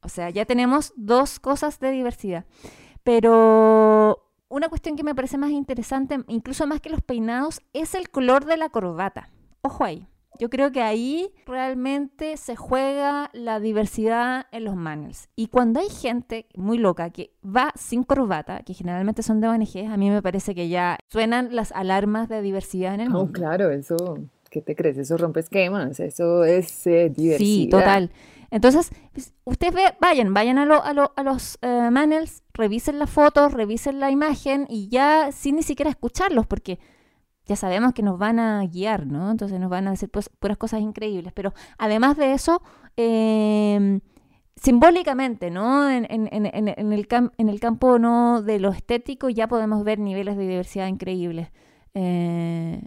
O 0.00 0.08
sea, 0.08 0.30
ya 0.30 0.44
tenemos 0.44 0.92
dos 0.96 1.40
cosas 1.40 1.80
de 1.80 1.90
diversidad. 1.90 2.44
Pero 3.04 4.24
una 4.48 4.68
cuestión 4.68 4.96
que 4.96 5.02
me 5.04 5.14
parece 5.14 5.38
más 5.38 5.50
interesante, 5.50 6.18
incluso 6.28 6.66
más 6.66 6.80
que 6.80 6.90
los 6.90 7.02
peinados, 7.02 7.60
es 7.72 7.94
el 7.94 8.10
color 8.10 8.44
de 8.44 8.56
la 8.56 8.68
corbata. 8.68 9.28
Ojo 9.62 9.84
ahí. 9.84 10.06
Yo 10.40 10.50
creo 10.50 10.70
que 10.70 10.82
ahí 10.82 11.32
realmente 11.46 12.36
se 12.36 12.54
juega 12.54 13.28
la 13.32 13.58
diversidad 13.58 14.46
en 14.52 14.64
los 14.64 14.76
manuals. 14.76 15.28
Y 15.34 15.48
cuando 15.48 15.80
hay 15.80 15.88
gente 15.88 16.46
muy 16.54 16.78
loca 16.78 17.10
que 17.10 17.32
va 17.44 17.72
sin 17.74 18.04
corbata, 18.04 18.62
que 18.62 18.72
generalmente 18.72 19.24
son 19.24 19.40
de 19.40 19.48
ONG, 19.48 19.90
a 19.90 19.96
mí 19.96 20.10
me 20.10 20.22
parece 20.22 20.54
que 20.54 20.68
ya 20.68 20.96
suenan 21.10 21.56
las 21.56 21.72
alarmas 21.72 22.28
de 22.28 22.40
diversidad 22.40 22.94
en 22.94 23.00
el 23.00 23.08
Oh, 23.08 23.24
mundo. 23.24 23.32
claro, 23.32 23.70
eso, 23.72 23.96
¿qué 24.48 24.62
te 24.62 24.76
crees? 24.76 24.96
Eso 24.98 25.16
rompe 25.16 25.40
esquemas, 25.40 25.98
eso 25.98 26.44
es 26.44 26.86
eh, 26.86 27.10
diversidad. 27.10 27.38
Sí, 27.38 27.68
total. 27.68 28.10
Entonces, 28.50 28.90
pues, 29.12 29.34
ustedes 29.44 29.74
ve- 29.74 29.94
vayan, 30.00 30.32
vayan 30.32 30.58
a, 30.58 30.64
lo- 30.66 30.82
a 30.84 30.92
lo- 30.94 31.12
a 31.16 31.22
los 31.24 31.58
eh, 31.62 31.90
manuals, 31.90 32.42
revisen 32.58 32.98
las 32.98 33.08
fotos, 33.08 33.52
revisen 33.52 34.00
la 34.00 34.10
imagen 34.10 34.66
y 34.68 34.88
ya 34.88 35.30
sin 35.32 35.56
ni 35.56 35.62
siquiera 35.62 35.90
escucharlos, 35.90 36.46
porque 36.46 36.78
ya 37.46 37.56
sabemos 37.56 37.94
que 37.94 38.02
nos 38.02 38.18
van 38.18 38.38
a 38.40 38.66
guiar, 38.66 39.06
¿no? 39.06 39.30
Entonces 39.30 39.58
nos 39.58 39.70
van 39.70 39.86
a 39.86 39.92
decir 39.92 40.10
pues, 40.10 40.28
puras 40.28 40.58
cosas 40.58 40.80
increíbles. 40.80 41.32
Pero 41.32 41.54
además 41.78 42.16
de 42.18 42.32
eso, 42.32 42.60
eh, 42.96 44.00
simbólicamente, 44.56 45.50
¿no? 45.50 45.88
En, 45.88 46.04
el 46.04 47.60
campo 47.60 47.98
¿no? 47.98 48.42
de 48.42 48.58
lo 48.58 48.70
estético 48.70 49.30
ya 49.30 49.48
podemos 49.48 49.82
ver 49.84 49.98
niveles 49.98 50.36
de 50.36 50.46
diversidad 50.46 50.88
increíbles. 50.88 51.48
eh, 51.94 52.82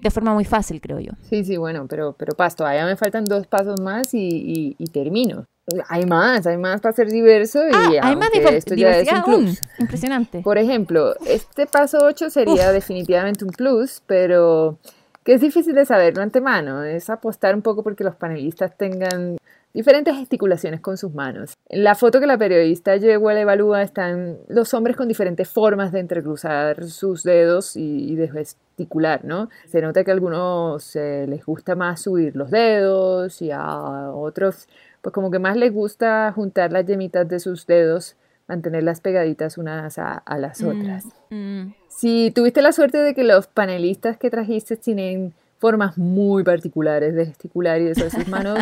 de 0.00 0.12
forma 0.12 0.32
muy 0.32 0.44
fácil, 0.44 0.80
creo 0.80 1.00
yo. 1.00 1.10
Sí, 1.22 1.42
sí, 1.42 1.56
bueno, 1.56 1.88
pero, 1.88 2.14
pero 2.16 2.32
Paz, 2.36 2.54
todavía 2.54 2.86
me 2.86 2.94
faltan 2.94 3.24
dos 3.24 3.48
pasos 3.48 3.80
más 3.80 4.10
y 4.12 4.76
termino. 4.92 5.46
Hay 5.88 6.06
más, 6.06 6.46
hay 6.46 6.56
más 6.56 6.80
para 6.80 6.94
ser 6.94 7.08
diverso 7.08 7.66
y 7.66 7.70
Ah, 7.72 8.00
hay 8.02 8.16
más 8.16 8.30
esto 8.32 8.74
ya 8.74 8.98
es 8.98 9.12
un 9.12 9.22
plus. 9.22 9.60
Impresionante. 9.78 10.40
Por 10.40 10.58
ejemplo, 10.58 11.14
este 11.26 11.66
paso 11.66 11.98
8 12.02 12.30
sería 12.30 12.72
definitivamente 12.72 13.44
un 13.44 13.50
plus, 13.50 14.02
pero 14.06 14.78
que 15.24 15.34
es 15.34 15.40
difícil 15.40 15.74
de 15.74 15.84
saber 15.84 16.14
de 16.14 16.22
antemano. 16.22 16.84
Es 16.84 17.10
apostar 17.10 17.54
un 17.54 17.62
poco 17.62 17.82
porque 17.82 18.04
los 18.04 18.14
panelistas 18.14 18.76
tengan 18.76 19.36
diferentes 19.74 20.16
gesticulaciones 20.16 20.80
con 20.80 20.96
sus 20.96 21.12
manos. 21.14 21.52
En 21.68 21.84
la 21.84 21.94
foto 21.94 22.20
que 22.20 22.26
la 22.26 22.38
periodista 22.38 22.96
Yewell 22.96 23.36
evalúa 23.36 23.82
están 23.82 24.38
los 24.48 24.72
hombres 24.74 24.96
con 24.96 25.06
diferentes 25.06 25.48
formas 25.48 25.92
de 25.92 26.00
entrecruzar 26.00 26.84
sus 26.88 27.22
dedos 27.22 27.76
y, 27.76 28.10
y 28.10 28.16
de 28.16 28.28
gesticular, 28.28 29.24
¿no? 29.24 29.50
Se 29.66 29.82
nota 29.82 30.02
que 30.02 30.10
a 30.10 30.14
algunos 30.14 30.96
eh, 30.96 31.26
les 31.28 31.44
gusta 31.44 31.74
más 31.74 32.00
subir 32.00 32.34
los 32.34 32.50
dedos 32.50 33.42
y 33.42 33.50
a 33.50 34.10
otros 34.10 34.66
pues 35.02 35.12
como 35.12 35.30
que 35.30 35.38
más 35.38 35.56
les 35.56 35.72
gusta 35.72 36.32
juntar 36.34 36.72
las 36.72 36.86
yemitas 36.86 37.28
de 37.28 37.40
sus 37.40 37.66
dedos, 37.66 38.16
mantenerlas 38.46 39.00
pegaditas 39.00 39.58
unas 39.58 39.98
a, 39.98 40.14
a 40.14 40.38
las 40.38 40.62
otras. 40.62 41.04
Mm. 41.30 41.72
Si 41.88 42.30
tuviste 42.34 42.62
la 42.62 42.72
suerte 42.72 42.98
de 42.98 43.14
que 43.14 43.24
los 43.24 43.46
panelistas 43.46 44.16
que 44.16 44.30
trajiste 44.30 44.76
tienen 44.76 45.34
formas 45.58 45.98
muy 45.98 46.44
particulares 46.44 47.14
de 47.14 47.26
gesticular 47.26 47.80
y 47.80 47.86
de 47.86 47.92
usar 47.92 48.10
sus 48.10 48.28
manos, 48.28 48.60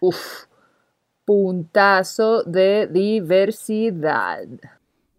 uff, 0.00 0.44
puntazo 1.24 2.42
de 2.44 2.86
diversidad. 2.86 4.44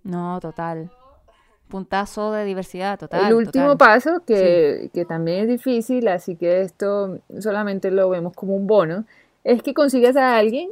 No, 0.04 0.40
total. 0.40 0.90
Puntazo 1.68 2.34
de 2.34 2.44
diversidad, 2.44 3.00
total. 3.00 3.28
El 3.28 3.34
último 3.34 3.72
total. 3.72 3.88
paso, 3.88 4.24
que, 4.26 4.90
que 4.94 5.06
también 5.06 5.44
es 5.44 5.48
difícil, 5.48 6.08
así 6.10 6.36
que 6.36 6.62
esto 6.62 7.20
solamente 7.40 7.92
lo 7.92 8.10
vemos 8.10 8.34
como 8.34 8.56
un 8.56 8.68
bono, 8.68 9.06
es 9.44 9.62
que 9.64 9.74
consigas 9.74 10.16
a 10.16 10.38
alguien 10.38 10.70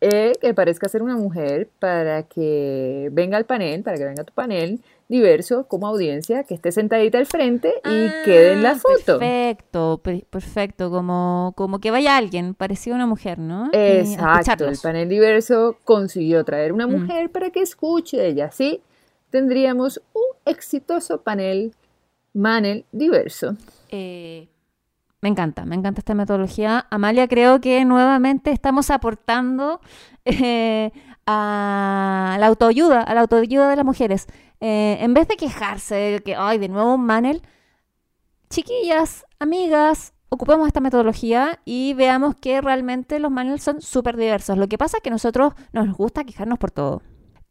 eh, 0.00 0.32
que 0.40 0.52
parezca 0.54 0.88
ser 0.88 1.02
una 1.02 1.16
mujer 1.16 1.68
para 1.78 2.24
que 2.24 3.08
venga 3.12 3.36
al 3.36 3.44
panel, 3.44 3.82
para 3.82 3.96
que 3.98 4.04
venga 4.04 4.22
a 4.22 4.24
tu 4.24 4.32
panel 4.32 4.80
diverso 5.08 5.66
como 5.68 5.86
audiencia, 5.86 6.42
que 6.44 6.54
esté 6.54 6.72
sentadita 6.72 7.18
al 7.18 7.26
frente 7.26 7.74
y 7.84 8.06
Ah, 8.08 8.22
quede 8.24 8.52
en 8.54 8.62
la 8.62 8.74
foto. 8.74 9.18
Perfecto, 9.18 10.00
per- 10.02 10.24
perfecto. 10.24 10.90
Como, 10.90 11.52
como 11.56 11.78
que 11.80 11.90
vaya 11.90 12.16
alguien, 12.16 12.54
parecía 12.54 12.94
una 12.94 13.06
mujer, 13.06 13.38
¿no? 13.38 13.66
A 13.66 13.76
Exacto, 13.76 14.66
el 14.68 14.78
panel 14.82 15.08
diverso 15.08 15.76
consiguió 15.84 16.44
traer 16.44 16.72
una 16.72 16.86
Mm. 16.86 16.90
mujer 16.92 17.30
para 17.30 17.50
que 17.50 17.60
escuche 17.60 18.26
ella, 18.26 18.46
así 18.46 18.80
tendríamos 19.30 20.00
un 20.14 20.36
exitoso 20.46 21.20
panel, 21.22 21.72
manel 22.34 22.84
diverso. 22.92 23.56
Eh, 23.90 24.48
me 25.22 25.28
encanta, 25.28 25.64
me 25.64 25.76
encanta 25.76 26.00
esta 26.00 26.14
metodología. 26.14 26.86
Amalia, 26.90 27.28
creo 27.28 27.60
que 27.60 27.84
nuevamente 27.84 28.50
estamos 28.50 28.90
aportando 28.90 29.80
eh, 30.24 30.90
a 31.26 32.36
la 32.40 32.46
autoayuda, 32.48 33.02
a 33.02 33.14
la 33.14 33.20
autoayuda 33.20 33.70
de 33.70 33.76
las 33.76 33.84
mujeres. 33.84 34.26
Eh, 34.60 34.98
en 35.00 35.14
vez 35.14 35.28
de 35.28 35.36
quejarse 35.36 35.94
de 35.94 36.20
que, 36.20 36.34
ay, 36.34 36.58
de 36.58 36.68
nuevo 36.68 36.96
un 36.96 37.06
manel, 37.06 37.40
chiquillas, 38.50 39.24
amigas, 39.38 40.12
ocupemos 40.28 40.66
esta 40.66 40.80
metodología 40.80 41.60
y 41.64 41.94
veamos 41.94 42.34
que 42.34 42.60
realmente 42.60 43.20
los 43.20 43.30
manuals 43.30 43.62
son 43.62 43.80
súper 43.80 44.16
diversos. 44.16 44.58
Lo 44.58 44.66
que 44.66 44.76
pasa 44.76 44.96
es 44.96 45.04
que 45.04 45.10
nosotros 45.10 45.54
nos 45.72 45.96
gusta 45.96 46.24
quejarnos 46.24 46.58
por 46.58 46.72
todo. 46.72 47.00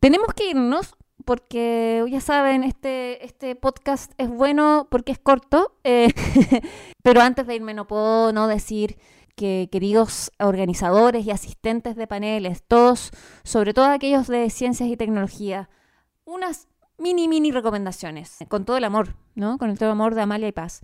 Tenemos 0.01 0.27
que 0.35 0.49
irnos 0.49 0.95
porque 1.25 2.05
ya 2.09 2.21
saben, 2.21 2.63
este, 2.63 3.25
este 3.25 3.55
podcast 3.55 4.11
es 4.17 4.29
bueno 4.29 4.87
porque 4.89 5.11
es 5.11 5.19
corto, 5.19 5.75
eh, 5.83 6.09
pero 7.03 7.21
antes 7.21 7.47
de 7.47 7.55
irme 7.55 7.73
no 7.73 7.87
puedo 7.87 8.33
no 8.33 8.47
decir 8.47 8.97
que 9.35 9.69
queridos 9.71 10.31
organizadores 10.39 11.25
y 11.25 11.31
asistentes 11.31 11.95
de 11.95 12.07
paneles, 12.07 12.63
todos, 12.67 13.11
sobre 13.43 13.73
todo 13.73 13.85
aquellos 13.85 14.27
de 14.27 14.49
ciencias 14.49 14.89
y 14.89 14.97
tecnología, 14.97 15.69
unas 16.25 16.67
mini, 16.97 17.27
mini 17.27 17.51
recomendaciones, 17.51 18.37
con 18.47 18.65
todo 18.65 18.77
el 18.77 18.83
amor, 18.83 19.15
¿no? 19.35 19.57
Con 19.57 19.69
el 19.69 19.77
todo 19.77 19.89
el 19.89 19.93
amor 19.93 20.15
de 20.15 20.21
Amalia 20.21 20.47
y 20.47 20.51
Paz. 20.51 20.81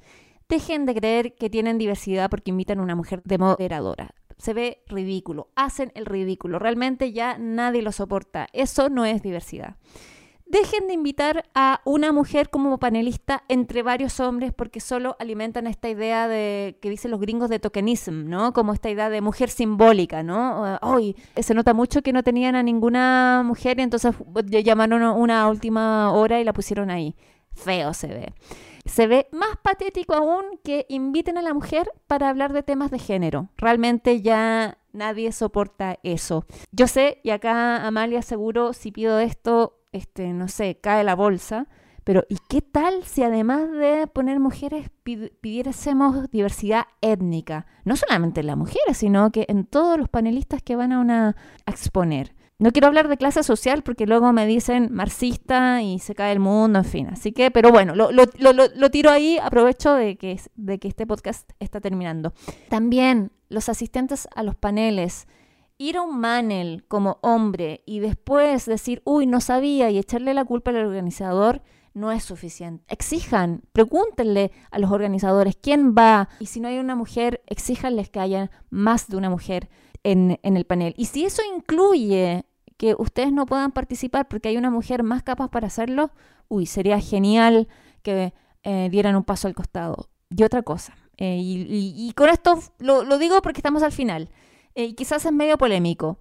Dejen 0.49 0.85
de 0.85 0.95
creer 0.95 1.35
que 1.35 1.49
tienen 1.49 1.77
diversidad 1.77 2.29
porque 2.29 2.51
invitan 2.51 2.79
a 2.79 2.83
una 2.83 2.95
mujer 2.95 3.21
de 3.25 3.37
moderadora. 3.37 4.11
Se 4.37 4.53
ve 4.53 4.83
ridículo, 4.87 5.49
hacen 5.55 5.91
el 5.95 6.05
ridículo, 6.05 6.59
realmente 6.59 7.11
ya 7.11 7.37
nadie 7.37 7.81
lo 7.81 7.91
soporta. 7.91 8.47
Eso 8.53 8.89
no 8.89 9.03
es 9.05 9.21
diversidad 9.21 9.75
dejen 10.49 10.87
de 10.87 10.93
invitar 10.93 11.43
a 11.53 11.81
una 11.85 12.11
mujer 12.11 12.49
como 12.49 12.77
panelista 12.77 13.43
entre 13.47 13.83
varios 13.83 14.19
hombres 14.19 14.53
porque 14.53 14.79
solo 14.79 15.15
alimentan 15.19 15.67
esta 15.67 15.89
idea 15.89 16.27
de 16.27 16.77
que 16.81 16.89
dicen 16.89 17.11
los 17.11 17.19
gringos 17.19 17.49
de 17.49 17.59
tokenism, 17.59 18.27
¿no? 18.27 18.53
Como 18.53 18.73
esta 18.73 18.89
idea 18.89 19.09
de 19.09 19.21
mujer 19.21 19.49
simbólica, 19.49 20.23
¿no? 20.23 20.77
Hoy 20.81 21.15
se 21.35 21.53
nota 21.53 21.73
mucho 21.73 22.01
que 22.01 22.13
no 22.13 22.23
tenían 22.23 22.55
a 22.55 22.63
ninguna 22.63 23.43
mujer 23.45 23.79
y 23.79 23.83
entonces 23.83 24.15
llamaron 24.63 25.03
una 25.03 25.47
última 25.49 26.11
hora 26.11 26.39
y 26.39 26.43
la 26.43 26.53
pusieron 26.53 26.89
ahí. 26.89 27.15
Feo 27.51 27.93
se 27.93 28.07
ve. 28.07 28.33
Se 28.85 29.07
ve 29.07 29.27
más 29.31 29.57
patético 29.61 30.13
aún 30.13 30.59
que 30.63 30.85
inviten 30.87 31.37
a 31.37 31.41
la 31.41 31.53
mujer 31.53 31.91
para 32.07 32.29
hablar 32.29 32.53
de 32.53 32.63
temas 32.63 32.89
de 32.91 32.99
género. 32.99 33.49
Realmente 33.57 34.21
ya 34.21 34.77
nadie 34.93 35.31
soporta 35.31 35.99
eso. 36.03 36.45
Yo 36.71 36.87
sé, 36.87 37.19
y 37.23 37.31
acá 37.31 37.85
Amalia 37.85 38.21
seguro, 38.21 38.71
si 38.73 38.91
pido 38.91 39.19
esto, 39.19 39.77
este, 39.91 40.33
no 40.33 40.47
sé, 40.47 40.79
cae 40.81 41.03
la 41.03 41.15
bolsa. 41.15 41.67
Pero 42.03 42.23
¿y 42.29 42.37
qué 42.47 42.61
tal 42.61 43.03
si 43.03 43.23
además 43.23 43.69
de 43.69 44.07
poner 44.07 44.39
mujeres 44.39 44.89
pidiésemos 45.03 46.31
diversidad 46.31 46.85
étnica? 47.01 47.65
No 47.83 47.97
solamente 47.97 48.39
en 48.39 48.47
las 48.47 48.55
mujeres, 48.55 48.95
sino 48.97 49.29
que 49.33 49.45
en 49.49 49.65
todos 49.65 49.97
los 49.99 50.07
panelistas 50.07 50.63
que 50.63 50.77
van 50.77 50.93
a, 50.93 51.01
una, 51.01 51.35
exponer. 51.65 52.33
No 52.59 52.71
quiero 52.71 52.87
hablar 52.87 53.07
de 53.07 53.17
clase 53.17 53.43
social 53.43 53.83
porque 53.83 54.07
luego 54.07 54.31
me 54.33 54.47
dicen 54.47 54.87
marxista 54.91 55.81
y 55.81 55.99
se 55.99 56.15
cae 56.15 56.31
el 56.31 56.39
mundo, 56.39 56.79
en 56.79 56.85
fin. 56.85 57.07
Así 57.07 57.33
que, 57.33 57.51
pero 57.51 57.71
bueno, 57.71 57.93
lo, 57.93 58.11
lo, 58.11 58.23
lo, 58.39 58.53
lo 58.53 58.89
tiro 58.89 59.11
ahí, 59.11 59.37
aprovecho 59.37 59.93
de 59.93 60.15
que, 60.15 60.39
de 60.55 60.79
que 60.79 60.87
este 60.87 61.05
podcast 61.05 61.51
está 61.59 61.81
terminando. 61.81 62.33
También 62.69 63.31
los 63.49 63.69
asistentes 63.69 64.27
a 64.33 64.43
los 64.43 64.55
paneles, 64.55 65.27
ir 65.77 65.97
a 65.97 66.01
un 66.01 66.19
manel 66.19 66.83
como 66.87 67.19
hombre 67.21 67.83
y 67.85 67.99
después 67.99 68.65
decir, 68.65 69.01
uy, 69.05 69.25
no 69.25 69.41
sabía 69.41 69.89
y 69.89 69.97
echarle 69.97 70.33
la 70.33 70.45
culpa 70.45 70.71
al 70.71 70.77
organizador, 70.77 71.61
no 71.93 72.11
es 72.11 72.23
suficiente. 72.23 72.83
Exijan, 72.89 73.63
pregúntenle 73.73 74.51
a 74.71 74.79
los 74.79 74.91
organizadores 74.91 75.55
quién 75.55 75.95
va 75.95 76.29
y 76.39 76.47
si 76.47 76.59
no 76.59 76.67
hay 76.67 76.77
una 76.77 76.95
mujer, 76.95 77.41
exíjanles 77.47 78.09
que 78.09 78.19
haya 78.19 78.51
más 78.69 79.07
de 79.07 79.17
una 79.17 79.29
mujer 79.29 79.69
en, 80.03 80.39
el 80.41 80.65
panel. 80.65 80.93
Y 80.97 81.05
si 81.05 81.25
eso 81.25 81.41
incluye 81.55 82.45
que 82.77 82.95
ustedes 82.97 83.31
no 83.31 83.45
puedan 83.45 83.71
participar 83.71 84.27
porque 84.27 84.49
hay 84.49 84.57
una 84.57 84.69
mujer 84.69 85.03
más 85.03 85.23
capaz 85.23 85.49
para 85.49 85.67
hacerlo, 85.67 86.11
uy, 86.47 86.65
sería 86.65 86.99
genial 86.99 87.67
que 88.03 88.33
eh, 88.63 88.89
dieran 88.91 89.15
un 89.15 89.23
paso 89.23 89.47
al 89.47 89.55
costado. 89.55 90.09
Y 90.29 90.43
otra 90.43 90.61
cosa, 90.61 90.95
eh, 91.17 91.39
y, 91.39 92.11
con 92.15 92.29
esto 92.29 92.59
lo 92.79 93.17
digo 93.17 93.41
porque 93.41 93.59
estamos 93.59 93.81
al 93.81 93.91
final. 93.91 94.29
Y 94.79 94.93
quizás 94.93 95.25
es 95.25 95.33
medio 95.33 95.57
polémico. 95.57 96.19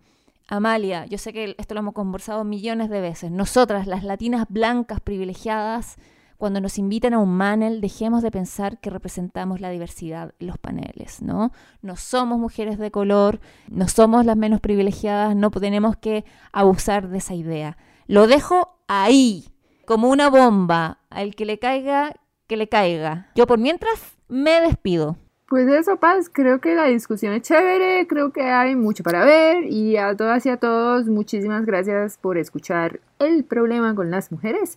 Amalia, 0.48 1.04
yo 1.04 1.18
sé 1.18 1.34
que 1.34 1.54
esto 1.58 1.74
lo 1.74 1.80
hemos 1.80 1.92
conversado 1.92 2.42
millones 2.42 2.88
de 2.88 3.02
veces. 3.02 3.30
Nosotras, 3.30 3.86
las 3.86 4.02
latinas 4.02 4.46
blancas 4.48 4.98
privilegiadas, 5.00 5.96
cuando 6.38 6.62
nos 6.62 6.78
invitan 6.78 7.12
a 7.12 7.18
un 7.18 7.38
panel, 7.38 7.82
dejemos 7.82 8.22
de 8.22 8.30
pensar 8.30 8.80
que 8.80 8.88
representamos 8.88 9.60
la 9.60 9.68
diversidad 9.68 10.32
en 10.38 10.46
los 10.46 10.56
paneles, 10.56 11.20
¿no? 11.20 11.52
No 11.82 11.96
somos 11.96 12.38
mujeres 12.38 12.78
de 12.78 12.90
color, 12.90 13.40
no 13.68 13.88
somos 13.88 14.24
las 14.24 14.38
menos 14.38 14.62
privilegiadas, 14.62 15.36
no 15.36 15.50
tenemos 15.50 15.98
que 15.98 16.24
abusar 16.50 17.10
de 17.10 17.18
esa 17.18 17.34
idea. 17.34 17.76
Lo 18.06 18.26
dejo 18.26 18.78
ahí, 18.88 19.50
como 19.84 20.08
una 20.08 20.30
bomba. 20.30 21.00
Al 21.10 21.34
que 21.34 21.44
le 21.44 21.58
caiga, 21.58 22.14
que 22.46 22.56
le 22.56 22.70
caiga. 22.70 23.30
Yo 23.34 23.46
por 23.46 23.58
mientras 23.58 24.16
me 24.28 24.62
despido. 24.62 25.18
Pues 25.48 25.68
eso, 25.68 25.96
Paz, 25.98 26.28
creo 26.28 26.60
que 26.60 26.74
la 26.74 26.86
discusión 26.86 27.32
es 27.32 27.42
chévere, 27.42 28.08
creo 28.08 28.32
que 28.32 28.42
hay 28.42 28.74
mucho 28.74 29.04
para 29.04 29.24
ver 29.24 29.62
y 29.64 29.96
a 29.96 30.16
todas 30.16 30.44
y 30.44 30.48
a 30.48 30.56
todos 30.56 31.06
muchísimas 31.06 31.64
gracias 31.64 32.18
por 32.18 32.36
escuchar 32.36 32.98
el 33.20 33.44
problema 33.44 33.94
con 33.94 34.10
las 34.10 34.32
mujeres 34.32 34.76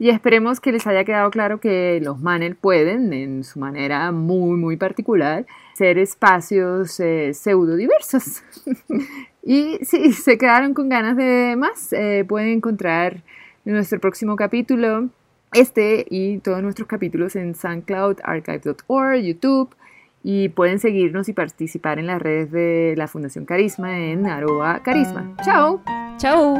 y 0.00 0.10
esperemos 0.10 0.58
que 0.58 0.72
les 0.72 0.88
haya 0.88 1.04
quedado 1.04 1.30
claro 1.30 1.60
que 1.60 2.00
los 2.02 2.20
Manel 2.20 2.56
pueden, 2.56 3.12
en 3.12 3.44
su 3.44 3.60
manera 3.60 4.10
muy, 4.10 4.56
muy 4.56 4.76
particular, 4.76 5.46
ser 5.74 5.98
espacios 5.98 6.98
eh, 6.98 7.32
pseudo 7.32 7.76
diversos. 7.76 8.42
y 9.44 9.78
si 9.82 10.12
se 10.12 10.36
quedaron 10.36 10.74
con 10.74 10.88
ganas 10.88 11.16
de 11.16 11.54
más, 11.56 11.92
eh, 11.92 12.24
pueden 12.28 12.48
encontrar 12.48 13.22
nuestro 13.64 14.00
próximo 14.00 14.34
capítulo, 14.34 15.10
este 15.52 16.06
y 16.10 16.38
todos 16.38 16.62
nuestros 16.62 16.88
capítulos 16.88 17.36
en 17.36 17.54
SoundCloud, 17.54 18.18
archive.org, 18.22 19.16
YouTube 19.20 19.74
y 20.30 20.50
pueden 20.50 20.78
seguirnos 20.78 21.30
y 21.30 21.32
participar 21.32 21.98
en 21.98 22.06
las 22.06 22.20
redes 22.20 22.52
de 22.52 22.92
la 22.98 23.08
Fundación 23.08 23.46
Carisma 23.46 23.98
en 23.98 24.26
arroba 24.26 24.82
carisma. 24.82 25.34
¡Chao! 25.42 25.80
¡Chao! 26.18 26.58